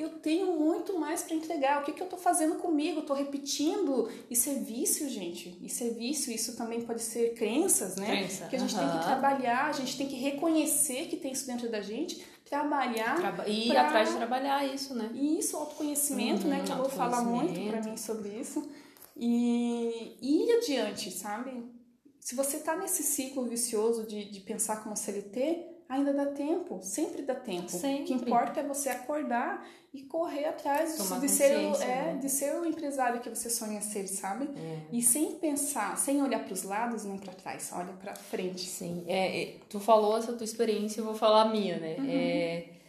eu 0.00 0.08
tenho 0.18 0.58
muito 0.58 0.98
mais 0.98 1.22
para 1.22 1.34
entregar. 1.34 1.80
O 1.80 1.84
que, 1.84 1.92
que 1.92 2.00
eu 2.00 2.04
estou 2.04 2.18
fazendo 2.18 2.56
comigo? 2.56 3.00
Estou 3.00 3.14
repetindo. 3.14 4.08
Isso 4.30 4.48
é 4.48 4.54
vício, 4.54 5.08
gente. 5.08 5.58
Isso 5.60 5.82
é 5.84 5.88
vício. 5.88 6.32
Isso 6.32 6.56
também 6.56 6.80
pode 6.82 7.02
ser 7.02 7.34
crenças, 7.34 7.96
né? 7.96 8.06
Crença. 8.06 8.46
Que 8.46 8.56
a 8.56 8.58
gente 8.58 8.74
uhum. 8.74 8.80
tem 8.80 8.98
que 8.98 9.04
trabalhar, 9.04 9.66
a 9.66 9.72
gente 9.72 9.96
tem 9.98 10.06
que 10.06 10.16
reconhecer 10.16 11.06
que 11.06 11.16
tem 11.16 11.32
isso 11.32 11.46
dentro 11.46 11.68
da 11.68 11.82
gente, 11.82 12.24
trabalhar. 12.48 13.16
Traba 13.16 13.48
e 13.48 13.66
ir 13.66 13.70
pra... 13.72 13.82
atrás 13.82 14.10
de 14.10 14.16
trabalhar 14.16 14.64
isso, 14.66 14.94
né? 14.94 15.10
E 15.12 15.38
isso, 15.38 15.56
autoconhecimento, 15.56 16.44
uhum, 16.44 16.50
né? 16.50 16.62
Que 16.64 16.72
eu 16.72 16.76
vou 16.76 16.88
falar 16.88 17.22
muito 17.22 17.60
para 17.68 17.82
mim 17.82 17.96
sobre 17.96 18.28
isso. 18.28 18.66
E, 19.16 20.16
e 20.20 20.44
ir 20.44 20.56
adiante, 20.58 21.10
sabe? 21.10 21.64
Se 22.20 22.34
você 22.34 22.58
está 22.58 22.76
nesse 22.76 23.02
ciclo 23.02 23.44
vicioso 23.46 24.06
de, 24.06 24.30
de 24.30 24.40
pensar 24.40 24.82
como 24.82 24.96
CLT, 24.96 25.66
ainda 25.88 26.12
dá 26.12 26.26
tempo, 26.26 26.80
sempre 26.82 27.22
dá 27.22 27.34
tempo. 27.34 27.68
Sempre. 27.68 28.02
O 28.02 28.06
que 28.06 28.14
importa 28.14 28.60
é 28.60 28.62
você 28.62 28.88
acordar 28.88 29.66
e 29.92 30.02
correr 30.02 30.44
atrás 30.44 30.96
de 31.20 31.28
ser, 31.28 31.56
o, 31.56 31.74
é, 31.82 31.86
né? 31.86 32.18
de 32.22 32.28
ser 32.28 32.54
o 32.54 32.64
empresário 32.64 33.20
que 33.20 33.28
você 33.28 33.50
sonha 33.50 33.80
ser, 33.80 34.06
sabe? 34.06 34.48
É. 34.56 34.82
E 34.92 35.02
sem 35.02 35.32
pensar, 35.32 35.98
sem 35.98 36.22
olhar 36.22 36.44
para 36.44 36.52
os 36.52 36.62
lados 36.62 37.04
nem 37.04 37.18
para 37.18 37.32
trás, 37.32 37.72
olha 37.74 37.92
para 37.94 38.14
frente. 38.14 38.60
Sim, 38.60 39.04
é, 39.08 39.42
é, 39.42 39.56
tu 39.68 39.80
falou 39.80 40.16
essa 40.16 40.32
tua 40.32 40.44
experiência, 40.44 41.00
eu 41.00 41.04
vou 41.04 41.14
falar 41.14 41.42
a 41.42 41.48
minha, 41.48 41.78
né? 41.78 41.96
Uhum. 41.98 42.06
É... 42.08 42.79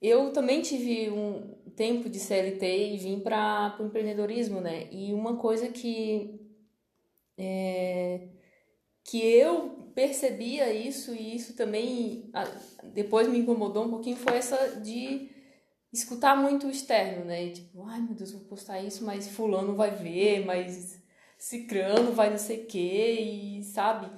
eu 0.00 0.32
também 0.32 0.62
tive 0.62 1.10
um 1.10 1.54
tempo 1.76 2.08
de 2.08 2.18
CLT 2.18 2.94
e 2.94 2.98
vim 2.98 3.20
para 3.20 3.76
o 3.80 3.86
empreendedorismo, 3.86 4.60
né? 4.60 4.88
E 4.90 5.12
uma 5.12 5.36
coisa 5.36 5.68
que 5.68 6.40
é, 7.38 8.28
que 9.04 9.20
eu 9.24 9.90
percebia 9.94 10.72
isso 10.72 11.14
e 11.14 11.34
isso 11.34 11.54
também 11.56 12.30
depois 12.94 13.28
me 13.28 13.38
incomodou 13.38 13.84
um 13.84 13.90
pouquinho 13.90 14.16
foi 14.16 14.36
essa 14.36 14.80
de 14.80 15.30
escutar 15.92 16.36
muito 16.36 16.66
o 16.66 16.70
externo, 16.70 17.24
né? 17.24 17.50
Tipo, 17.50 17.84
ai 17.84 18.00
meu 18.00 18.14
Deus, 18.14 18.32
vou 18.32 18.42
postar 18.42 18.80
isso, 18.80 19.04
mas 19.04 19.28
fulano 19.28 19.74
vai 19.74 19.90
ver, 19.90 20.44
mas 20.44 21.02
cicrano 21.38 22.12
vai 22.12 22.30
não 22.30 22.38
sei 22.38 22.64
o 22.64 22.66
quê, 22.66 23.12
e 23.20 23.62
sabe? 23.64 24.10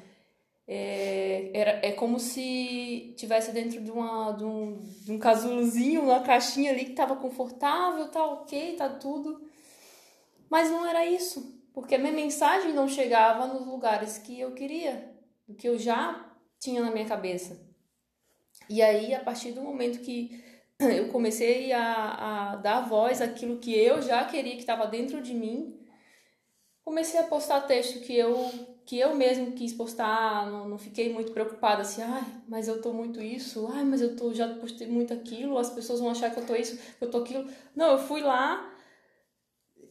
É, 0.74 1.50
era, 1.52 1.86
é 1.86 1.92
como 1.92 2.18
se 2.18 3.12
tivesse 3.18 3.52
dentro 3.52 3.78
de, 3.82 3.90
uma, 3.90 4.32
de, 4.32 4.42
um, 4.42 4.80
de 5.04 5.12
um 5.12 5.18
casulozinho, 5.18 6.04
uma 6.04 6.22
caixinha 6.22 6.72
ali 6.72 6.86
que 6.86 6.92
estava 6.92 7.14
confortável, 7.14 8.08
tá 8.08 8.24
ok, 8.24 8.74
tá 8.76 8.88
tudo. 8.88 9.46
Mas 10.48 10.70
não 10.70 10.86
era 10.86 11.04
isso, 11.04 11.62
porque 11.74 11.94
a 11.94 11.98
minha 11.98 12.12
mensagem 12.14 12.72
não 12.72 12.88
chegava 12.88 13.46
nos 13.46 13.66
lugares 13.66 14.16
que 14.16 14.40
eu 14.40 14.54
queria, 14.54 15.14
do 15.46 15.54
que 15.54 15.68
eu 15.68 15.78
já 15.78 16.34
tinha 16.58 16.80
na 16.80 16.90
minha 16.90 17.04
cabeça. 17.04 17.60
E 18.66 18.80
aí, 18.80 19.14
a 19.14 19.20
partir 19.20 19.52
do 19.52 19.60
momento 19.60 20.00
que 20.00 20.42
eu 20.80 21.08
comecei 21.08 21.70
a, 21.70 22.52
a 22.52 22.56
dar 22.56 22.88
voz 22.88 23.20
àquilo 23.20 23.58
que 23.58 23.78
eu 23.78 24.00
já 24.00 24.24
queria, 24.24 24.54
que 24.54 24.60
estava 24.60 24.86
dentro 24.86 25.20
de 25.20 25.34
mim, 25.34 25.78
comecei 26.82 27.20
a 27.20 27.24
postar 27.24 27.60
texto 27.62 28.00
que 28.00 28.16
eu 28.16 28.71
que 28.84 28.98
eu 28.98 29.14
mesmo 29.14 29.52
quis 29.52 29.72
postar, 29.72 30.50
não, 30.50 30.68
não 30.68 30.78
fiquei 30.78 31.12
muito 31.12 31.32
preocupada 31.32 31.82
assim, 31.82 32.02
ai, 32.02 32.24
mas 32.48 32.66
eu 32.66 32.80
tô 32.82 32.92
muito 32.92 33.20
isso, 33.22 33.68
ai, 33.72 33.84
mas 33.84 34.00
eu 34.00 34.16
tô, 34.16 34.34
já 34.34 34.48
postei 34.54 34.88
muito 34.88 35.14
aquilo, 35.14 35.58
as 35.58 35.70
pessoas 35.70 36.00
vão 36.00 36.10
achar 36.10 36.30
que 36.30 36.40
eu 36.40 36.46
tô 36.46 36.54
isso, 36.54 36.76
que 36.98 37.04
eu 37.04 37.10
tô 37.10 37.18
aquilo. 37.18 37.48
Não, 37.76 37.92
eu 37.92 37.98
fui 37.98 38.20
lá, 38.20 38.74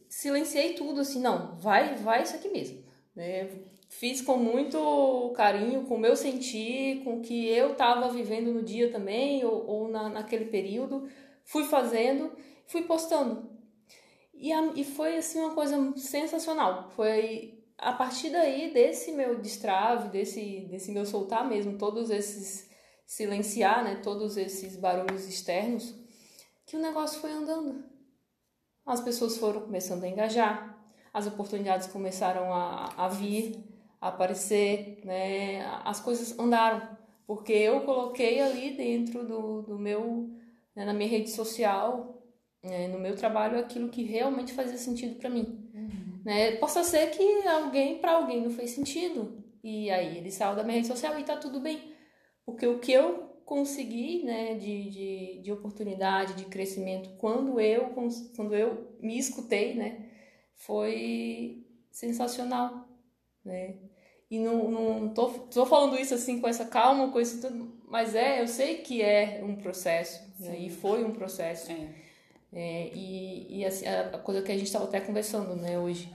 silenciei 0.08 0.74
tudo, 0.74 1.00
assim, 1.00 1.20
não, 1.20 1.58
vai, 1.58 1.94
vai 1.96 2.22
isso 2.22 2.36
aqui 2.36 2.48
mesmo. 2.48 2.84
Né? 3.14 3.48
Fiz 3.88 4.20
com 4.22 4.36
muito 4.36 5.32
carinho, 5.36 5.84
com 5.84 5.96
o 5.96 6.00
meu 6.00 6.16
sentir, 6.16 7.02
com 7.04 7.18
o 7.18 7.22
que 7.22 7.48
eu 7.48 7.74
tava 7.74 8.10
vivendo 8.10 8.52
no 8.52 8.62
dia 8.62 8.90
também, 8.90 9.44
ou, 9.44 9.66
ou 9.66 9.88
na, 9.88 10.08
naquele 10.08 10.46
período, 10.46 11.08
fui 11.44 11.64
fazendo, 11.64 12.32
fui 12.66 12.82
postando. 12.82 13.50
E, 14.34 14.52
a, 14.52 14.72
e 14.74 14.84
foi, 14.84 15.16
assim, 15.16 15.38
uma 15.40 15.54
coisa 15.54 15.76
sensacional. 15.96 16.90
Foi 16.90 17.51
a 17.82 17.92
partir 17.92 18.30
daí, 18.30 18.72
desse 18.72 19.10
meu 19.10 19.40
destrave, 19.40 20.08
desse, 20.08 20.66
desse 20.70 20.92
meu 20.92 21.04
soltar 21.04 21.46
mesmo, 21.48 21.76
todos 21.76 22.10
esses 22.10 22.70
silenciar, 23.04 23.84
né, 23.84 23.96
todos 23.96 24.36
esses 24.36 24.76
barulhos 24.76 25.26
externos, 25.28 25.94
que 26.64 26.76
o 26.76 26.80
negócio 26.80 27.20
foi 27.20 27.32
andando. 27.32 27.84
As 28.86 29.00
pessoas 29.00 29.36
foram 29.36 29.62
começando 29.62 30.04
a 30.04 30.08
engajar, 30.08 30.78
as 31.12 31.26
oportunidades 31.26 31.88
começaram 31.88 32.54
a, 32.54 32.94
a 32.96 33.08
vir, 33.08 33.62
a 34.00 34.08
aparecer, 34.08 35.00
né, 35.04 35.62
as 35.84 36.00
coisas 36.00 36.38
andaram, 36.38 36.96
porque 37.26 37.52
eu 37.52 37.80
coloquei 37.82 38.40
ali 38.40 38.76
dentro 38.76 39.26
do, 39.26 39.62
do 39.62 39.78
meu, 39.78 40.30
né, 40.74 40.84
na 40.84 40.94
minha 40.94 41.10
rede 41.10 41.30
social, 41.30 42.22
né, 42.62 42.86
no 42.88 42.98
meu 42.98 43.16
trabalho, 43.16 43.58
aquilo 43.58 43.88
que 43.88 44.04
realmente 44.04 44.52
fazia 44.52 44.78
sentido 44.78 45.16
para 45.16 45.28
mim. 45.28 45.68
Né? 46.24 46.56
Possa 46.56 46.84
ser 46.84 47.10
que 47.10 47.46
alguém, 47.46 47.98
para 47.98 48.12
alguém, 48.12 48.42
não 48.42 48.50
fez 48.50 48.70
sentido. 48.70 49.42
E 49.62 49.90
aí 49.90 50.18
ele 50.18 50.30
saiu 50.30 50.56
da 50.56 50.62
minha 50.62 50.76
rede 50.76 50.88
social 50.88 51.18
e 51.18 51.24
tá 51.24 51.36
tudo 51.36 51.60
bem. 51.60 51.92
Porque 52.44 52.66
o 52.66 52.78
que 52.78 52.92
eu 52.92 53.30
consegui 53.44 54.24
né, 54.24 54.54
de, 54.54 54.90
de, 54.90 55.40
de 55.42 55.52
oportunidade, 55.52 56.34
de 56.34 56.46
crescimento, 56.46 57.10
quando 57.18 57.60
eu, 57.60 57.90
quando 58.36 58.54
eu 58.54 58.96
me 59.00 59.18
escutei, 59.18 59.74
né, 59.74 60.08
foi 60.54 61.66
sensacional. 61.90 62.88
Né? 63.44 63.76
E 64.30 64.38
não, 64.38 64.70
não 64.70 65.08
tô, 65.12 65.28
tô 65.28 65.66
falando 65.66 65.98
isso 65.98 66.14
assim 66.14 66.40
com 66.40 66.48
essa 66.48 66.64
calma, 66.64 67.12
com 67.12 67.20
isso 67.20 67.40
tudo, 67.40 67.82
mas 67.86 68.14
é, 68.14 68.40
eu 68.40 68.48
sei 68.48 68.78
que 68.78 69.02
é 69.02 69.42
um 69.44 69.56
processo, 69.56 70.22
né? 70.40 70.58
e 70.58 70.70
foi 70.70 71.04
um 71.04 71.12
processo. 71.12 71.70
É. 71.70 71.94
É, 72.52 72.90
e 72.94 73.58
e 73.58 73.64
assim, 73.64 73.86
a 73.86 74.18
coisa 74.18 74.42
que 74.42 74.50
a 74.50 74.56
gente 74.56 74.66
estava 74.66 74.84
até 74.84 75.00
conversando 75.00 75.54
né, 75.54 75.78
hoje, 75.78 76.12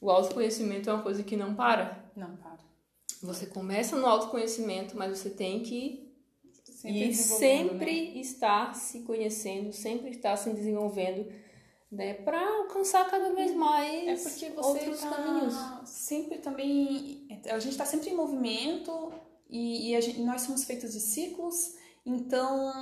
o 0.00 0.10
autoconhecimento 0.10 0.88
é 0.88 0.92
uma 0.92 1.02
coisa 1.02 1.22
que 1.22 1.36
não 1.36 1.54
para. 1.54 2.04
Não 2.14 2.36
para. 2.36 2.58
Você 3.22 3.46
começa 3.46 3.96
no 3.96 4.06
autoconhecimento, 4.06 4.96
mas 4.96 5.18
você 5.18 5.30
tem 5.30 5.60
que 5.60 6.12
sempre 6.62 7.08
e 7.08 7.14
sempre 7.14 8.12
né? 8.14 8.20
estar 8.20 8.74
se 8.74 9.00
conhecendo, 9.00 9.72
sempre 9.72 10.10
estar 10.10 10.36
se 10.36 10.50
desenvolvendo, 10.50 11.26
né, 11.90 12.14
para 12.14 12.40
alcançar 12.58 13.08
cada 13.08 13.32
vez 13.32 13.54
mais 13.54 14.26
é 14.26 14.28
porque 14.30 14.50
você 14.50 14.68
outros 14.68 15.00
tá 15.00 15.10
caminhos. 15.10 15.54
Sempre 15.86 16.38
também 16.38 17.26
a 17.48 17.58
gente 17.58 17.72
está 17.72 17.86
sempre 17.86 18.10
em 18.10 18.16
movimento 18.16 19.12
e, 19.48 19.94
e 19.94 20.00
gente, 20.02 20.20
nós 20.20 20.42
somos 20.42 20.64
feitos 20.64 20.92
de 20.92 21.00
ciclos, 21.00 21.76
então 22.04 22.72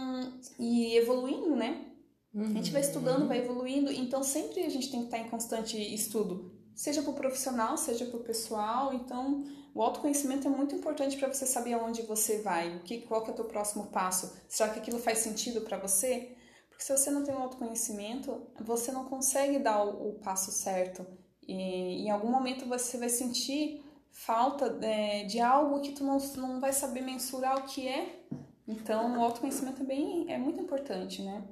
e 0.58 0.96
evoluindo, 0.96 1.54
né? 1.54 1.91
Uhum. 2.34 2.46
A 2.46 2.52
gente 2.54 2.72
vai 2.72 2.80
estudando, 2.80 3.28
vai 3.28 3.38
evoluindo, 3.38 3.92
então 3.92 4.22
sempre 4.22 4.64
a 4.64 4.68
gente 4.70 4.90
tem 4.90 5.00
que 5.00 5.06
estar 5.06 5.18
em 5.18 5.28
constante 5.28 5.76
estudo, 5.76 6.50
seja 6.74 7.02
para 7.02 7.10
o 7.10 7.14
profissional, 7.14 7.76
seja 7.76 8.06
para 8.06 8.16
o 8.16 8.22
pessoal. 8.24 8.94
Então, 8.94 9.44
o 9.74 9.82
autoconhecimento 9.82 10.48
é 10.48 10.50
muito 10.50 10.74
importante 10.74 11.16
para 11.16 11.32
você 11.32 11.46
saber 11.46 11.74
aonde 11.74 12.02
você 12.02 12.40
vai, 12.40 12.76
o 12.76 12.80
que, 12.80 13.02
qual 13.02 13.22
que 13.22 13.30
é 13.30 13.32
o 13.32 13.36
teu 13.36 13.44
próximo 13.44 13.88
passo. 13.88 14.32
Será 14.48 14.70
que 14.70 14.80
aquilo 14.80 14.98
faz 14.98 15.18
sentido 15.18 15.60
para 15.60 15.76
você? 15.78 16.34
Porque 16.68 16.84
se 16.84 16.96
você 16.96 17.10
não 17.10 17.22
tem 17.22 17.34
um 17.34 17.38
autoconhecimento, 17.38 18.46
você 18.60 18.90
não 18.90 19.04
consegue 19.04 19.58
dar 19.58 19.84
o, 19.84 20.10
o 20.10 20.12
passo 20.20 20.50
certo. 20.50 21.06
E 21.46 22.06
em 22.06 22.10
algum 22.10 22.30
momento 22.30 22.66
você 22.66 22.96
vai 22.96 23.08
sentir 23.08 23.84
falta 24.10 24.78
é, 24.82 25.24
de 25.24 25.40
algo 25.40 25.80
que 25.80 25.92
tu 25.92 26.04
não, 26.04 26.18
não 26.36 26.60
vai 26.60 26.72
saber 26.72 27.02
mensurar 27.02 27.58
o 27.58 27.64
que 27.64 27.88
é. 27.88 28.24
Então, 28.66 29.18
o 29.18 29.22
autoconhecimento 29.22 29.82
é, 29.82 29.86
bem, 29.86 30.32
é 30.32 30.38
muito 30.38 30.60
importante, 30.60 31.22
né? 31.22 31.42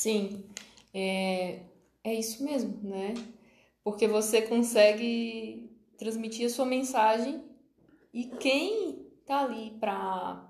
Sim, 0.00 0.46
é, 0.94 1.58
é 2.02 2.14
isso 2.14 2.42
mesmo, 2.42 2.80
né? 2.82 3.12
Porque 3.84 4.08
você 4.08 4.40
consegue 4.40 5.70
transmitir 5.98 6.46
a 6.46 6.48
sua 6.48 6.64
mensagem 6.64 7.44
e 8.10 8.24
quem 8.24 9.06
tá 9.26 9.42
ali 9.42 9.76
para 9.78 10.46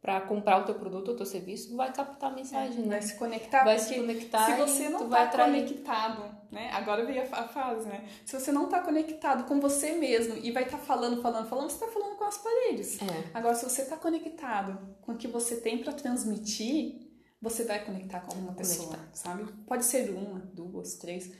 para 0.00 0.20
comprar 0.20 0.62
o 0.62 0.64
teu 0.64 0.76
produto 0.76 1.08
ou 1.08 1.16
teu 1.16 1.26
serviço 1.26 1.74
vai 1.74 1.92
captar 1.92 2.30
a 2.30 2.34
mensagem, 2.36 2.84
é, 2.84 2.86
né? 2.86 2.88
Vai 2.88 3.02
se 3.02 3.16
conectar. 3.16 3.64
Vai 3.64 3.78
se 3.80 3.96
conectar. 3.96 4.46
Se 4.46 4.54
você 4.54 4.88
não 4.88 5.06
está 5.06 5.26
conectado, 5.26 6.36
né? 6.52 6.70
Agora 6.72 7.04
veio 7.04 7.22
a 7.22 7.48
fase, 7.48 7.88
né? 7.88 8.06
Se 8.24 8.38
você 8.38 8.52
não 8.52 8.66
está 8.66 8.80
conectado 8.80 9.42
com 9.48 9.58
você 9.58 9.94
mesmo 9.94 10.36
e 10.36 10.52
vai 10.52 10.62
estar 10.62 10.78
tá 10.78 10.84
falando, 10.84 11.20
falando, 11.20 11.48
falando, 11.48 11.68
você 11.68 11.84
está 11.84 11.88
falando 11.88 12.14
com 12.14 12.24
as 12.24 12.38
paredes. 12.38 13.02
É. 13.02 13.30
Agora, 13.34 13.56
se 13.56 13.68
você 13.68 13.82
está 13.82 13.96
conectado 13.96 14.78
com 15.02 15.14
o 15.14 15.16
que 15.16 15.26
você 15.26 15.56
tem 15.56 15.78
para 15.78 15.92
transmitir, 15.92 17.07
você 17.40 17.64
vai 17.64 17.84
conectar 17.84 18.20
com 18.20 18.32
alguma 18.32 18.52
pessoa, 18.52 18.88
conectar. 18.88 19.14
sabe? 19.14 19.44
Pode 19.66 19.84
ser 19.84 20.10
uma, 20.10 20.40
duas, 20.40 20.94
três, 20.94 21.32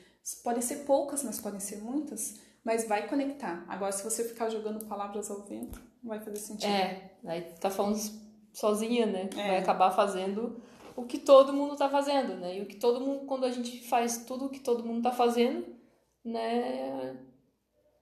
podem 0.43 0.63
ser 0.63 0.85
poucas, 0.85 1.23
mas 1.23 1.41
podem 1.41 1.61
ser 1.61 1.79
muitas, 1.83 2.39
mas 2.65 2.87
vai 2.87 3.09
conectar. 3.09 3.65
Agora, 3.69 3.93
se 3.93 4.05
você 4.05 4.25
ficar 4.25 4.49
jogando 4.51 4.87
palavras 4.87 5.31
ao 5.31 5.43
vento, 5.43 5.81
não 6.03 6.11
vai 6.11 6.21
fazer 6.21 6.37
sentido. 6.37 6.71
É, 6.71 7.13
aí 7.27 7.43
tá 7.61 7.71
falando 7.71 7.99
sozinha, 8.53 9.07
né? 9.07 9.29
É. 9.37 9.49
Vai 9.49 9.59
acabar 9.59 9.91
fazendo 9.91 10.63
o 10.97 11.05
que 11.05 11.19
todo 11.19 11.53
mundo 11.53 11.77
tá 11.77 11.89
fazendo, 11.89 12.35
né? 12.37 12.59
E 12.59 12.63
o 12.63 12.67
que 12.67 12.77
todo 12.77 13.01
mundo, 13.01 13.27
quando 13.27 13.45
a 13.45 13.51
gente 13.51 13.87
faz 13.89 14.25
tudo 14.25 14.47
o 14.47 14.51
que 14.51 14.61
todo 14.61 14.85
mundo 14.85 15.03
tá 15.03 15.13
fazendo, 15.13 15.67
né? 16.25 17.17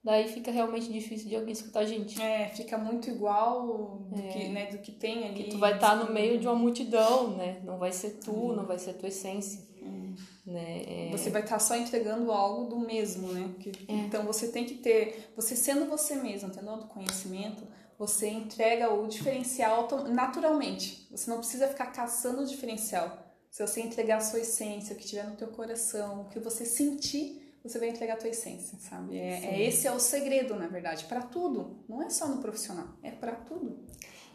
Daí 0.07 0.29
fica 0.29 0.53
realmente 0.53 0.93
difícil 0.93 1.29
de 1.29 1.35
alguém 1.35 1.53
escutar 1.53 1.81
a 1.81 1.85
gente. 1.85 2.23
É, 2.23 2.49
fica 2.51 2.79
muito 2.79 3.11
igual 3.11 4.07
do, 4.09 4.21
é. 4.21 4.29
que, 4.29 4.49
né, 4.51 4.67
do 4.67 4.79
que 4.79 4.93
tem 4.93 5.25
ali. 5.25 5.43
Que 5.43 5.51
tu 5.51 5.59
vai 5.59 5.75
estar 5.75 5.99
tá 5.99 6.05
no 6.05 6.13
meio 6.15 6.39
de 6.39 6.47
uma 6.47 6.55
multidão, 6.55 7.37
né? 7.37 7.61
Não 7.65 7.77
vai 7.77 7.91
ser 7.91 8.11
tu, 8.21 8.31
hum. 8.31 8.53
não 8.53 8.65
vai 8.65 8.79
ser 8.79 8.93
tua 8.93 9.09
essência. 9.09 9.61
Hum. 9.83 10.15
Né? 10.47 11.09
É... 11.09 11.11
Você 11.11 11.29
vai 11.29 11.43
estar 11.43 11.57
tá 11.57 11.59
só 11.59 11.75
entregando 11.75 12.31
algo 12.31 12.71
do 12.71 12.79
mesmo, 12.79 13.33
né? 13.33 13.53
Que, 13.59 13.71
é. 13.89 13.93
Então 13.93 14.25
você 14.25 14.47
tem 14.47 14.65
que 14.65 14.75
ter, 14.75 15.33
você 15.35 15.57
sendo 15.57 15.87
você 15.87 16.15
mesmo, 16.15 16.51
tendo 16.51 16.71
autoconhecimento, 16.71 17.65
você 17.99 18.29
entrega 18.29 18.95
o 18.95 19.09
diferencial 19.09 19.89
naturalmente. 20.09 21.09
Você 21.11 21.29
não 21.29 21.39
precisa 21.39 21.67
ficar 21.67 21.87
caçando 21.87 22.43
o 22.43 22.47
diferencial. 22.47 23.27
Se 23.51 23.67
você 23.67 23.81
entregar 23.81 24.19
a 24.19 24.21
sua 24.21 24.39
essência, 24.39 24.95
o 24.95 24.97
que 24.97 25.05
tiver 25.05 25.27
no 25.29 25.35
teu 25.35 25.49
coração, 25.49 26.21
o 26.21 26.25
que 26.27 26.39
você 26.39 26.65
sentir, 26.65 27.46
você 27.69 27.79
vai 27.79 27.89
entregar 27.89 28.15
a 28.15 28.17
tua 28.19 28.29
essência, 28.29 28.79
sabe? 28.79 29.17
É, 29.17 29.47
é 29.47 29.63
esse 29.63 29.87
é 29.87 29.93
o 29.93 29.99
segredo, 29.99 30.55
na 30.55 30.67
verdade, 30.67 31.05
para 31.05 31.23
tudo. 31.23 31.85
Não 31.89 32.03
é 32.03 32.11
só 32.11 32.29
no 32.29 32.41
profissional, 32.41 32.89
é 33.03 33.11
para 33.11 33.35
tudo. 33.35 33.85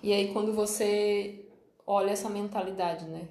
E 0.01 0.13
aí 0.13 0.31
quando 0.33 0.53
você 0.53 1.49
olha 1.85 2.11
essa 2.11 2.29
mentalidade, 2.29 3.05
né? 3.05 3.27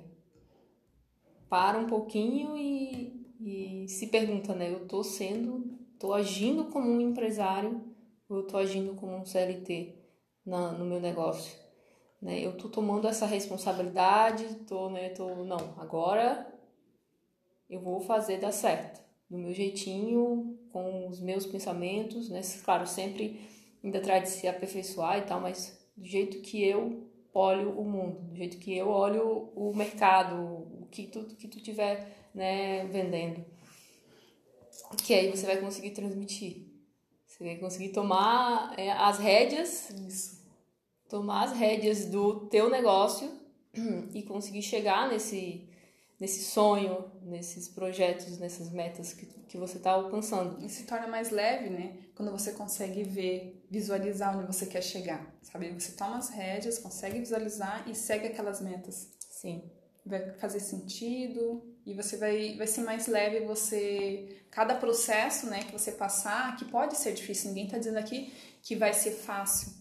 Para 1.49 1.78
um 1.78 1.87
pouquinho 1.87 2.57
e, 2.57 3.26
e 3.40 3.88
se 3.88 4.07
pergunta, 4.07 4.54
né? 4.54 4.73
Eu 4.73 4.87
tô 4.87 5.02
sendo, 5.02 5.78
tô 5.99 6.12
agindo 6.12 6.66
como 6.66 6.88
um 6.88 7.00
empresário 7.00 7.83
ou 8.28 8.38
eu 8.38 8.47
tô 8.47 8.57
agindo 8.57 8.95
como 8.95 9.16
um 9.16 9.25
CLT 9.25 9.97
na, 10.47 10.73
no 10.73 10.85
meu 10.85 11.00
negócio? 11.00 11.61
né? 12.21 12.38
Eu 12.40 12.57
tô 12.57 12.69
tomando 12.69 13.09
essa 13.09 13.26
responsabilidade, 13.26 14.45
tô, 14.66 14.90
né, 14.90 15.09
tô, 15.11 15.45
não, 15.45 15.75
agora 15.78 16.52
eu 17.69 17.80
vou 17.80 18.00
fazer 18.00 18.38
dar 18.38 18.52
certo, 18.52 19.00
do 19.30 19.38
meu 19.38 19.54
jeitinho, 19.54 20.58
com 20.72 21.08
os 21.08 21.20
meus 21.20 21.46
pensamentos, 21.46 22.28
né? 22.28 22.40
Claro, 22.64 22.87
sempre 22.87 23.40
ainda 23.82 23.99
atrás 23.99 24.25
de 24.25 24.30
se 24.30 24.49
aperfeiçoar 24.49 25.18
e 25.18 25.22
tal, 25.22 25.40
mas 25.40 25.78
do 25.96 26.06
jeito 26.06 26.40
que 26.40 26.62
eu 26.64 27.08
olho 27.32 27.78
o 27.78 27.84
mundo, 27.84 28.20
do 28.22 28.37
jeito 28.37 28.58
que 28.58 28.76
eu 28.76 28.88
olho 28.88 29.50
o 29.54 29.72
mercado, 29.75 30.34
o 30.37 30.87
que 30.90 31.06
tu, 31.06 31.25
que 31.37 31.46
tu 31.46 31.60
tiver 31.60 32.28
né, 32.34 32.84
vendendo. 32.87 33.44
Que 35.04 35.14
aí 35.14 35.30
você 35.30 35.46
vai 35.46 35.58
conseguir 35.58 35.90
transmitir. 35.90 36.66
Você 37.26 37.44
vai 37.44 37.56
conseguir 37.56 37.90
tomar 37.90 38.75
é, 38.76 38.90
as 38.90 39.18
rédeas. 39.18 39.90
Isso. 39.90 40.40
Tomar 41.08 41.44
as 41.44 41.52
rédeas 41.52 42.06
do 42.06 42.46
teu 42.49 42.68
negócio 42.68 43.30
e 44.12 44.22
conseguir 44.22 44.62
chegar 44.62 45.08
nesse, 45.08 45.68
nesse 46.20 46.44
sonho, 46.44 47.10
nesses 47.22 47.66
projetos, 47.66 48.38
nessas 48.38 48.70
metas 48.70 49.14
que, 49.14 49.24
que 49.24 49.56
você 49.56 49.78
está 49.78 49.92
alcançando. 49.92 50.62
E 50.62 50.68
se 50.68 50.84
torna 50.84 51.06
mais 51.06 51.30
leve, 51.30 51.70
né? 51.70 51.96
Quando 52.14 52.30
você 52.30 52.52
consegue 52.52 53.02
ver, 53.02 53.64
visualizar 53.70 54.36
onde 54.36 54.46
você 54.46 54.66
quer 54.66 54.82
chegar, 54.82 55.34
sabe? 55.40 55.72
Você 55.72 55.92
toma 55.92 56.18
as 56.18 56.28
rédeas, 56.28 56.78
consegue 56.78 57.18
visualizar 57.18 57.88
e 57.88 57.94
segue 57.94 58.26
aquelas 58.26 58.60
metas. 58.60 59.10
Sim. 59.30 59.70
Vai 60.04 60.32
fazer 60.34 60.60
sentido 60.60 61.74
e 61.86 61.94
você 61.94 62.18
vai, 62.18 62.54
vai 62.56 62.66
ser 62.66 62.82
mais 62.82 63.06
leve 63.06 63.40
você... 63.46 64.36
Cada 64.50 64.74
processo, 64.74 65.46
né, 65.46 65.62
que 65.62 65.72
você 65.72 65.92
passar, 65.92 66.56
que 66.56 66.64
pode 66.64 66.96
ser 66.96 67.12
difícil, 67.12 67.50
ninguém 67.50 67.66
está 67.66 67.78
dizendo 67.78 67.98
aqui 67.98 68.34
que 68.60 68.74
vai 68.74 68.92
ser 68.92 69.12
fácil, 69.12 69.72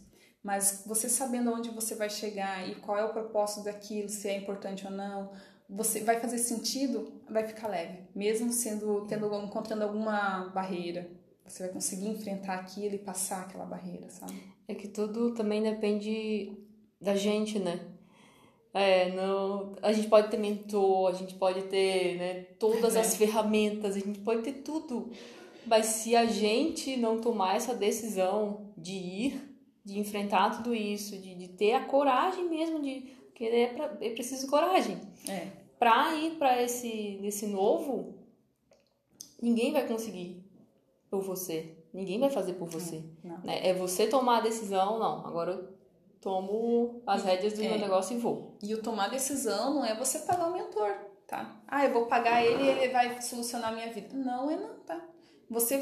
mas 0.43 0.83
você 0.85 1.09
sabendo 1.09 1.51
onde 1.51 1.71
você 1.71 1.95
vai 1.95 2.07
chegar 2.07 2.69
e 2.69 2.75
qual 2.75 2.95
é 2.95 3.03
o 3.03 3.11
propósito 3.11 3.63
daquilo, 3.63 4.07
se 4.07 4.27
é 4.27 4.37
importante 4.37 4.85
ou 4.85 4.91
não, 4.91 5.31
você 5.69 6.03
vai 6.03 6.19
fazer 6.19 6.39
sentido, 6.39 7.13
vai 7.29 7.45
ficar 7.45 7.67
leve, 7.67 7.99
mesmo 8.15 8.51
sendo 8.51 9.05
tendo 9.05 9.27
encontrando 9.35 9.83
alguma 9.83 10.49
barreira. 10.49 11.07
Você 11.45 11.63
vai 11.63 11.71
conseguir 11.71 12.07
enfrentar 12.07 12.55
aquilo 12.55 12.95
e 12.95 12.99
passar 12.99 13.41
aquela 13.41 13.65
barreira, 13.65 14.09
sabe? 14.09 14.33
É 14.67 14.73
que 14.73 14.87
tudo 14.87 15.33
também 15.33 15.61
depende 15.61 16.57
da 16.99 17.15
gente, 17.15 17.59
né? 17.59 17.79
É, 18.73 19.11
não, 19.13 19.75
a 19.81 19.91
gente 19.91 20.07
pode 20.07 20.29
ter 20.29 20.37
mentor, 20.37 21.09
a 21.09 21.13
gente 21.13 21.33
pode 21.35 21.63
ter 21.63 22.17
né, 22.17 22.33
todas 22.59 22.95
é. 22.95 22.99
as 22.99 23.15
ferramentas, 23.15 23.95
a 23.95 23.99
gente 23.99 24.19
pode 24.19 24.43
ter 24.43 24.61
tudo. 24.61 25.11
Mas 25.65 25.87
se 25.87 26.15
a 26.15 26.25
gente 26.25 26.95
não 26.97 27.19
tomar 27.19 27.55
essa 27.55 27.73
decisão 27.73 28.71
de 28.77 28.93
ir, 28.93 29.59
de 29.83 29.99
enfrentar 29.99 30.51
tudo 30.51 30.73
isso, 30.73 31.17
de, 31.17 31.33
de 31.33 31.47
ter 31.47 31.73
a 31.73 31.85
coragem 31.85 32.47
mesmo 32.47 32.79
de 32.79 33.11
querer, 33.33 33.61
é, 33.61 33.67
pra, 33.73 33.97
é 34.01 34.09
preciso 34.11 34.47
coragem. 34.47 34.99
É 35.27 35.58
para 35.79 36.15
ir 36.15 36.35
para 36.35 36.61
esse 36.61 37.19
esse 37.23 37.47
novo, 37.47 38.19
ninguém 39.41 39.71
vai 39.71 39.87
conseguir 39.87 40.45
por 41.09 41.21
você. 41.21 41.75
Ninguém 41.91 42.19
vai 42.19 42.29
fazer 42.29 42.53
por 42.53 42.67
você. 42.67 43.03
Né? 43.23 43.67
É 43.67 43.73
você 43.73 44.05
tomar 44.05 44.37
a 44.37 44.41
decisão, 44.41 44.99
não. 44.99 45.25
Agora 45.25 45.51
eu 45.53 45.79
tomo 46.21 47.01
as 47.07 47.23
rédeas 47.23 47.53
do 47.53 47.63
é. 47.63 47.69
meu 47.69 47.79
negócio 47.79 48.15
e 48.15 48.19
vou. 48.19 48.57
E 48.61 48.73
o 48.73 48.81
tomar 48.81 49.09
decisão 49.09 49.73
não 49.73 49.85
é 49.85 49.95
você 49.95 50.19
pagar 50.19 50.47
o 50.49 50.53
mentor, 50.53 50.93
tá? 51.25 51.59
Ah, 51.67 51.85
eu 51.85 51.93
vou 51.93 52.05
pagar 52.05 52.43
ele 52.43 52.63
e 52.63 52.67
ele 52.67 52.93
vai 52.93 53.19
solucionar 53.21 53.71
a 53.71 53.75
minha 53.75 53.91
vida. 53.91 54.15
Não 54.15 54.51
é 54.51 54.55
não, 54.55 54.79
tá? 54.79 55.01
Você 55.49 55.79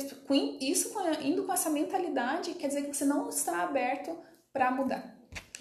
isso 0.61 0.93
indo 1.21 1.43
com 1.43 1.51
essa 1.51 1.69
mentalidade 1.69 2.53
quer 2.53 2.67
dizer 2.67 2.83
que 2.83 2.95
você 2.95 3.03
não 3.03 3.27
está 3.27 3.63
aberto 3.63 4.17
para 4.53 4.71
mudar. 4.71 5.13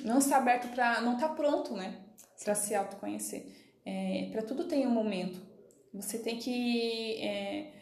Não 0.04 0.18
está 0.18 0.36
aberto 0.36 0.68
para 0.72 1.00
não 1.00 1.14
está 1.14 1.28
pronto, 1.28 1.74
né? 1.74 2.04
Para 2.44 2.54
se 2.54 2.74
autoconhecer. 2.74 3.65
É, 3.86 4.28
para 4.32 4.42
tudo 4.42 4.66
tem 4.66 4.84
um 4.84 4.90
momento. 4.90 5.40
Você 5.94 6.18
tem 6.18 6.38
que 6.38 7.22
é, 7.22 7.72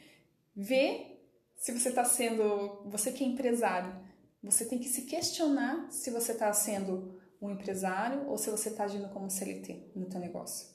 ver 0.54 1.26
se 1.56 1.72
você 1.72 1.88
está 1.88 2.04
sendo. 2.04 2.82
Você 2.90 3.10
que 3.10 3.24
é 3.24 3.26
empresário, 3.26 3.92
você 4.42 4.66
tem 4.66 4.78
que 4.78 4.88
se 4.88 5.02
questionar 5.02 5.90
se 5.90 6.10
você 6.10 6.32
está 6.32 6.52
sendo 6.52 7.18
um 7.40 7.50
empresário 7.50 8.28
ou 8.28 8.36
se 8.36 8.50
você 8.50 8.68
está 8.68 8.84
agindo 8.84 9.08
como 9.08 9.30
CLT 9.30 9.92
no 9.96 10.06
teu 10.06 10.20
negócio. 10.20 10.68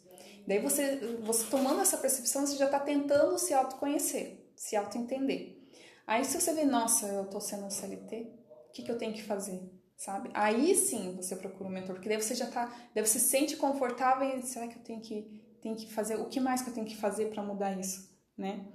Daí 0.48 0.60
você, 0.60 0.98
você 1.22 1.46
tomando 1.46 1.82
essa 1.82 1.98
percepção, 1.98 2.46
você 2.46 2.58
já 2.58 2.66
está 2.66 2.80
tentando 2.80 3.38
se 3.38 3.54
autoconhecer, 3.54 4.52
se 4.56 4.76
autoentender. 4.76 5.60
Aí 6.08 6.26
se 6.26 6.42
você 6.42 6.54
vê, 6.54 6.66
nossa, 6.66 7.06
eu 7.08 7.24
estou 7.24 7.40
sendo 7.40 7.66
um 7.66 7.70
CLT, 7.70 8.34
o 8.70 8.72
que, 8.72 8.82
que 8.82 8.92
eu 8.92 8.98
tenho 8.98 9.14
que 9.14 9.22
fazer? 9.22 9.62
Sabe? 10.00 10.30
Aí 10.34 10.74
sim 10.76 11.14
você 11.18 11.36
procura 11.36 11.70
um 11.70 11.74
mentor, 11.74 11.94
porque 11.94 12.08
daí 12.08 12.20
você 12.20 12.34
já 12.34 12.48
tá, 12.48 12.74
daí 12.96 13.06
você 13.06 13.20
se 13.20 13.28
sente 13.28 13.58
confortável 13.58 14.30
e 14.30 14.42
será 14.42 14.66
que 14.66 14.78
eu 14.78 14.82
tenho 14.82 15.02
que, 15.02 15.44
tenho 15.62 15.76
que 15.76 15.92
fazer, 15.92 16.16
o 16.16 16.26
que 16.26 16.40
mais 16.40 16.62
que 16.62 16.70
eu 16.70 16.74
tenho 16.74 16.88
que 16.88 16.96
fazer 16.96 17.26
para 17.26 17.44
mudar 17.44 17.78
isso, 17.78 18.10
né? 18.38 18.66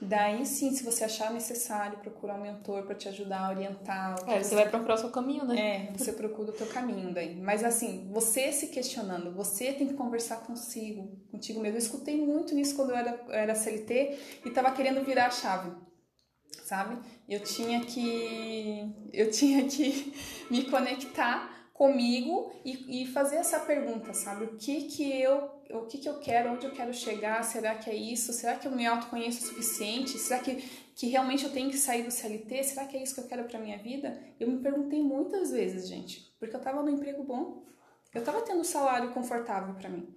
Daí 0.00 0.46
sim, 0.46 0.70
se 0.70 0.82
você 0.82 1.04
achar 1.04 1.30
necessário, 1.30 1.98
procurar 1.98 2.36
um 2.36 2.40
mentor 2.40 2.84
para 2.84 2.94
te 2.94 3.06
ajudar 3.08 3.40
a 3.40 3.50
orientar. 3.50 4.14
É, 4.26 4.38
você, 4.38 4.44
você 4.44 4.54
vai 4.54 4.68
procurar 4.70 4.94
o 4.94 4.98
seu 4.98 5.10
caminho, 5.10 5.44
né? 5.44 5.88
É, 5.88 5.92
você 5.92 6.12
procura 6.12 6.50
o 6.50 6.54
teu 6.54 6.66
caminho 6.68 7.12
daí. 7.12 7.34
Mas 7.34 7.62
assim, 7.62 8.08
você 8.10 8.50
se 8.50 8.68
questionando, 8.68 9.34
você 9.34 9.74
tem 9.74 9.88
que 9.88 9.94
conversar 9.94 10.36
consigo, 10.36 11.18
contigo 11.30 11.60
mesmo. 11.60 11.76
Eu 11.76 11.82
escutei 11.82 12.16
muito 12.16 12.54
nisso 12.54 12.76
quando 12.76 12.90
eu 12.90 12.96
era, 12.96 13.20
era 13.28 13.54
CLT 13.54 14.18
e 14.46 14.50
tava 14.50 14.70
querendo 14.70 15.04
virar 15.04 15.26
a 15.26 15.30
chave 15.30 15.70
sabe? 16.64 16.98
Eu 17.28 17.40
tinha 17.40 17.80
que 17.84 18.92
eu 19.12 19.30
tinha 19.30 19.66
que 19.66 20.14
me 20.50 20.64
conectar 20.64 21.70
comigo 21.72 22.52
e, 22.64 23.02
e 23.02 23.06
fazer 23.06 23.36
essa 23.36 23.58
pergunta, 23.60 24.12
sabe? 24.12 24.44
O 24.44 24.56
que 24.56 24.82
que 24.82 25.20
eu 25.20 25.58
o 25.70 25.86
que 25.86 25.98
que 25.98 26.08
eu 26.08 26.18
quero, 26.18 26.52
onde 26.52 26.66
eu 26.66 26.72
quero 26.72 26.92
chegar? 26.92 27.42
Será 27.42 27.76
que 27.76 27.88
é 27.88 27.94
isso? 27.94 28.32
Será 28.32 28.56
que 28.56 28.66
eu 28.66 28.72
me 28.72 28.86
autoconheço 28.86 29.44
o 29.44 29.48
suficiente? 29.48 30.18
Será 30.18 30.40
que 30.40 30.56
que 30.94 31.06
realmente 31.06 31.44
eu 31.44 31.50
tenho 31.50 31.70
que 31.70 31.78
sair 31.78 32.02
do 32.02 32.10
CLT? 32.10 32.62
Será 32.62 32.86
que 32.86 32.96
é 32.96 33.02
isso 33.02 33.14
que 33.14 33.20
eu 33.20 33.26
quero 33.26 33.44
para 33.44 33.58
minha 33.58 33.78
vida? 33.78 34.20
Eu 34.38 34.50
me 34.50 34.58
perguntei 34.58 35.02
muitas 35.02 35.50
vezes, 35.50 35.88
gente, 35.88 36.34
porque 36.38 36.54
eu 36.54 36.60
tava 36.60 36.82
no 36.82 36.90
emprego 36.90 37.24
bom. 37.24 37.64
Eu 38.12 38.22
tava 38.22 38.42
tendo 38.42 38.60
um 38.60 38.64
salário 38.64 39.10
confortável 39.12 39.74
para 39.74 39.88
mim. 39.88 40.12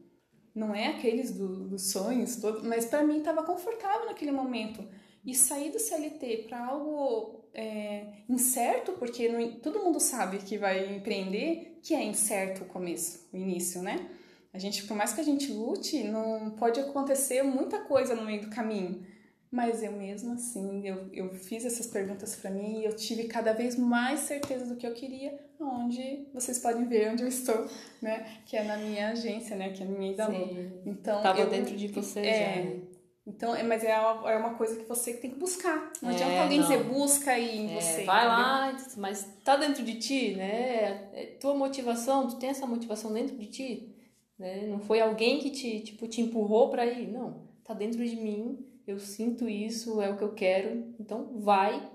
Não 0.53 0.73
é 0.75 0.87
aqueles 0.87 1.31
do, 1.31 1.69
dos 1.69 1.91
sonhos, 1.91 2.37
mas 2.63 2.85
para 2.85 3.03
mim 3.03 3.21
tava 3.21 3.43
confortável 3.43 4.05
naquele 4.05 4.31
momento. 4.31 4.85
E 5.25 5.33
sair 5.33 5.71
do 5.71 5.79
CLT 5.79 6.45
para 6.49 6.65
algo 6.65 7.45
é, 7.53 8.05
incerto, 8.27 8.93
porque 8.93 9.29
não, 9.29 9.51
todo 9.59 9.83
mundo 9.83 9.99
sabe 9.99 10.39
que 10.39 10.57
vai 10.57 10.95
empreender, 10.95 11.79
que 11.81 11.93
é 11.93 12.03
incerto 12.03 12.63
o 12.63 12.67
começo, 12.67 13.29
o 13.31 13.37
início, 13.37 13.81
né? 13.81 14.09
A 14.53 14.59
gente, 14.59 14.83
por 14.85 14.95
mais 14.95 15.13
que 15.13 15.21
a 15.21 15.23
gente 15.23 15.51
lute, 15.51 16.03
não 16.03 16.51
pode 16.51 16.79
acontecer 16.79 17.41
muita 17.41 17.79
coisa 17.79 18.15
no 18.15 18.23
meio 18.23 18.41
do 18.41 18.49
caminho. 18.49 19.03
Mas 19.49 19.83
eu 19.83 19.91
mesmo 19.91 20.33
assim, 20.33 20.87
eu, 20.87 21.09
eu 21.13 21.33
fiz 21.35 21.63
essas 21.63 21.85
perguntas 21.85 22.35
para 22.35 22.49
mim 22.49 22.81
e 22.81 22.85
eu 22.85 22.95
tive 22.95 23.25
cada 23.25 23.53
vez 23.53 23.75
mais 23.75 24.21
certeza 24.21 24.65
do 24.65 24.75
que 24.75 24.85
eu 24.85 24.93
queria, 24.93 25.39
onde 25.59 26.27
vocês 26.33 26.57
podem 26.57 26.85
ver 26.85 27.11
onde 27.11 27.21
eu 27.21 27.27
estou, 27.27 27.67
né? 28.01 28.41
Que 28.47 28.57
é 28.57 28.63
na 28.63 28.77
minha 28.77 29.09
agência, 29.09 29.55
né? 29.55 29.69
Que 29.69 29.83
é 29.83 29.85
a 29.85 29.89
minha 29.89 30.25
Sim. 30.25 30.81
Então, 30.85 31.21
Tava 31.21 31.39
eu, 31.39 31.49
dentro 31.49 31.75
de 31.75 31.87
você 31.87 32.19
é, 32.19 32.55
já. 32.55 32.61
Né? 32.61 32.81
Então, 33.25 33.55
é, 33.55 33.63
mas 33.63 33.83
é 33.83 33.97
uma, 33.97 34.31
é 34.31 34.37
uma 34.37 34.55
coisa 34.55 34.75
que 34.75 34.83
você 34.83 35.13
tem 35.13 35.31
que 35.31 35.39
buscar. 35.39 35.91
Não 36.01 36.09
é, 36.09 36.13
adianta 36.13 36.41
alguém 36.41 36.59
não. 36.59 36.67
dizer 36.67 36.83
busca 36.83 37.37
e 37.37 37.57
em 37.57 37.71
é, 37.71 37.79
você. 37.79 38.03
Vai 38.03 38.27
lá, 38.27 38.77
mas 38.97 39.23
tá 39.43 39.55
dentro 39.55 39.83
de 39.83 39.95
ti, 39.95 40.35
né? 40.35 41.09
É 41.13 41.37
tua 41.39 41.55
motivação, 41.55 42.27
tu 42.27 42.35
tem 42.35 42.49
essa 42.49 42.67
motivação 42.67 43.13
dentro 43.13 43.37
de 43.37 43.47
ti, 43.47 43.95
né? 44.37 44.67
Não 44.67 44.79
foi 44.79 44.99
alguém 44.99 45.39
que 45.39 45.51
te, 45.51 45.79
tipo, 45.79 46.07
te 46.07 46.21
empurrou 46.21 46.69
para 46.69 46.85
ir, 46.85 47.07
não. 47.07 47.47
Tá 47.63 47.73
dentro 47.73 48.05
de 48.05 48.15
mim, 48.17 48.59
eu 48.85 48.99
sinto 48.99 49.47
isso, 49.47 50.01
é 50.01 50.09
o 50.09 50.17
que 50.17 50.23
eu 50.23 50.33
quero. 50.33 50.93
Então, 50.99 51.39
vai, 51.39 51.89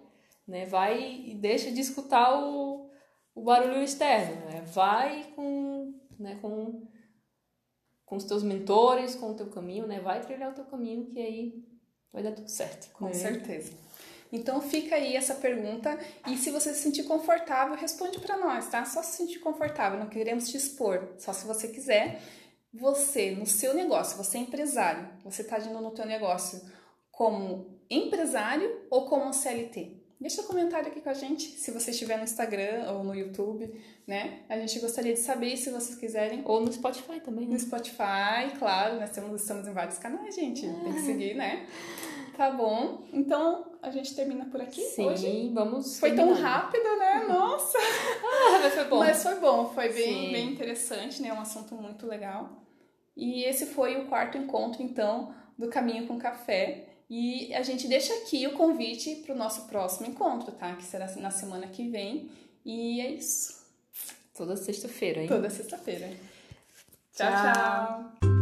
né? 0.47 0.65
Vai 0.65 1.25
e 1.27 1.35
deixa 1.35 1.71
de 1.71 1.83
escutar 1.83 2.43
o, 2.43 2.91
o 3.35 3.43
barulho 3.43 3.83
externo, 3.83 4.35
né? 4.47 4.63
Vai 4.73 5.25
com, 5.37 5.93
né, 6.19 6.39
com 6.41 6.89
com 8.09 8.17
os 8.17 8.25
teus 8.25 8.43
mentores, 8.43 9.15
com 9.15 9.31
o 9.31 9.35
teu 9.35 9.47
caminho, 9.47 9.87
né? 9.87 10.01
Vai 10.01 10.21
trilhar 10.21 10.51
o 10.51 10.55
teu 10.55 10.65
caminho 10.65 11.07
que 11.07 11.21
aí 11.21 11.65
vai 12.13 12.23
dar 12.23 12.33
tudo 12.33 12.49
certo. 12.49 12.91
Com 12.95 13.07
né? 13.07 13.13
certeza. 13.13 13.73
Então 14.33 14.61
fica 14.61 14.97
aí 14.97 15.15
essa 15.15 15.35
pergunta 15.35 15.99
e 16.27 16.37
se 16.37 16.51
você 16.51 16.73
se 16.75 16.81
sentir 16.81 17.05
confortável, 17.05 17.75
responde 17.77 18.19
para 18.21 18.37
nós, 18.37 18.69
tá? 18.69 18.85
Só 18.85 19.03
se 19.03 19.17
sentir 19.17 19.39
confortável, 19.39 19.99
não 19.99 20.09
queremos 20.09 20.49
te 20.49 20.57
expor, 20.57 21.15
só 21.19 21.33
se 21.33 21.47
você 21.47 21.69
quiser. 21.69 22.21
Você, 22.73 23.31
no 23.31 23.47
seu 23.47 23.73
negócio, 23.73 24.17
você 24.17 24.37
é 24.37 24.41
empresário, 24.43 25.09
você 25.25 25.41
está 25.41 25.57
agindo 25.57 25.81
no 25.81 25.91
teu 25.91 26.05
negócio 26.05 26.61
como 27.11 27.81
empresário 27.89 28.87
ou 28.91 29.07
como 29.07 29.33
CLT? 29.33 29.98
Deixa 30.21 30.43
um 30.43 30.47
comentário 30.47 30.89
aqui 30.89 31.01
com 31.01 31.11
a 31.11 31.15
gente, 31.15 31.45
se 31.45 31.71
você 31.71 31.93
estiver 31.93 32.17
no 32.17 32.25
Instagram 32.25 32.91
ou 32.91 33.05
no 33.05 33.15
YouTube, 33.15 33.73
né? 34.05 34.41
A 34.49 34.59
gente 34.59 34.81
gostaria 34.81 35.13
de 35.13 35.21
saber 35.21 35.57
se 35.57 35.71
vocês 35.71 35.97
quiserem. 35.97 36.43
Ou 36.45 36.61
no 36.61 36.73
Spotify 36.73 37.21
também. 37.21 37.47
Né? 37.47 37.53
No 37.53 37.61
Spotify, 37.61 38.51
claro, 38.59 38.99
nós 38.99 39.11
temos, 39.11 39.41
estamos 39.41 39.69
em 39.69 39.73
vários 39.73 39.99
canais, 39.99 40.35
gente. 40.35 40.63
Tem 40.63 40.93
que 40.93 41.01
seguir, 41.03 41.35
né? 41.35 41.69
Tá 42.37 42.51
bom. 42.51 43.03
Então, 43.13 43.73
a 43.81 43.91
gente 43.91 44.15
termina 44.15 44.45
por 44.47 44.61
aqui 44.61 44.81
Sim, 44.83 45.07
hoje. 45.07 45.51
vamos. 45.53 46.01
Foi 46.01 46.15
tão 46.15 46.33
rápido, 46.33 46.97
né? 46.97 47.27
Nossa! 47.29 47.79
ah, 47.79 48.59
mas 48.61 48.75
foi 48.75 48.85
bom. 48.85 48.99
Mas 48.99 49.09
mas 49.09 49.23
foi 49.23 49.35
bom, 49.41 49.67
foi 49.71 49.89
bem, 49.93 50.33
bem 50.33 50.53
interessante, 50.53 51.21
né? 51.21 51.33
Um 51.33 51.41
assunto 51.41 51.75
muito 51.75 52.07
legal. 52.07 52.63
E 53.17 53.43
esse 53.43 53.67
foi 53.67 54.01
o 54.01 54.07
quarto 54.07 54.39
encontro, 54.39 54.83
então, 54.83 55.35
do 55.59 55.69
Caminho 55.69 56.07
com 56.07 56.19
Café. 56.19 56.88
E 57.11 57.55
a 57.55 57.63
gente 57.63 57.89
deixa 57.89 58.13
aqui 58.15 58.47
o 58.47 58.53
convite 58.53 59.17
para 59.17 59.35
o 59.35 59.39
nosso 59.39 59.67
próximo 59.67 60.07
encontro, 60.07 60.53
tá? 60.53 60.75
Que 60.77 60.85
será 60.85 61.07
na 61.17 61.31
semana 61.31 61.67
que 61.67 61.89
vem. 61.89 62.31
E 62.65 63.01
é 63.01 63.11
isso. 63.11 63.59
Toda 64.35 64.57
sexta-feira, 64.57 65.23
hein? 65.23 65.29
Toda 65.29 65.49
sexta-feira. 65.49 66.09
tchau. 67.15 67.31
tchau. 67.31 67.53
tchau. 67.53 68.38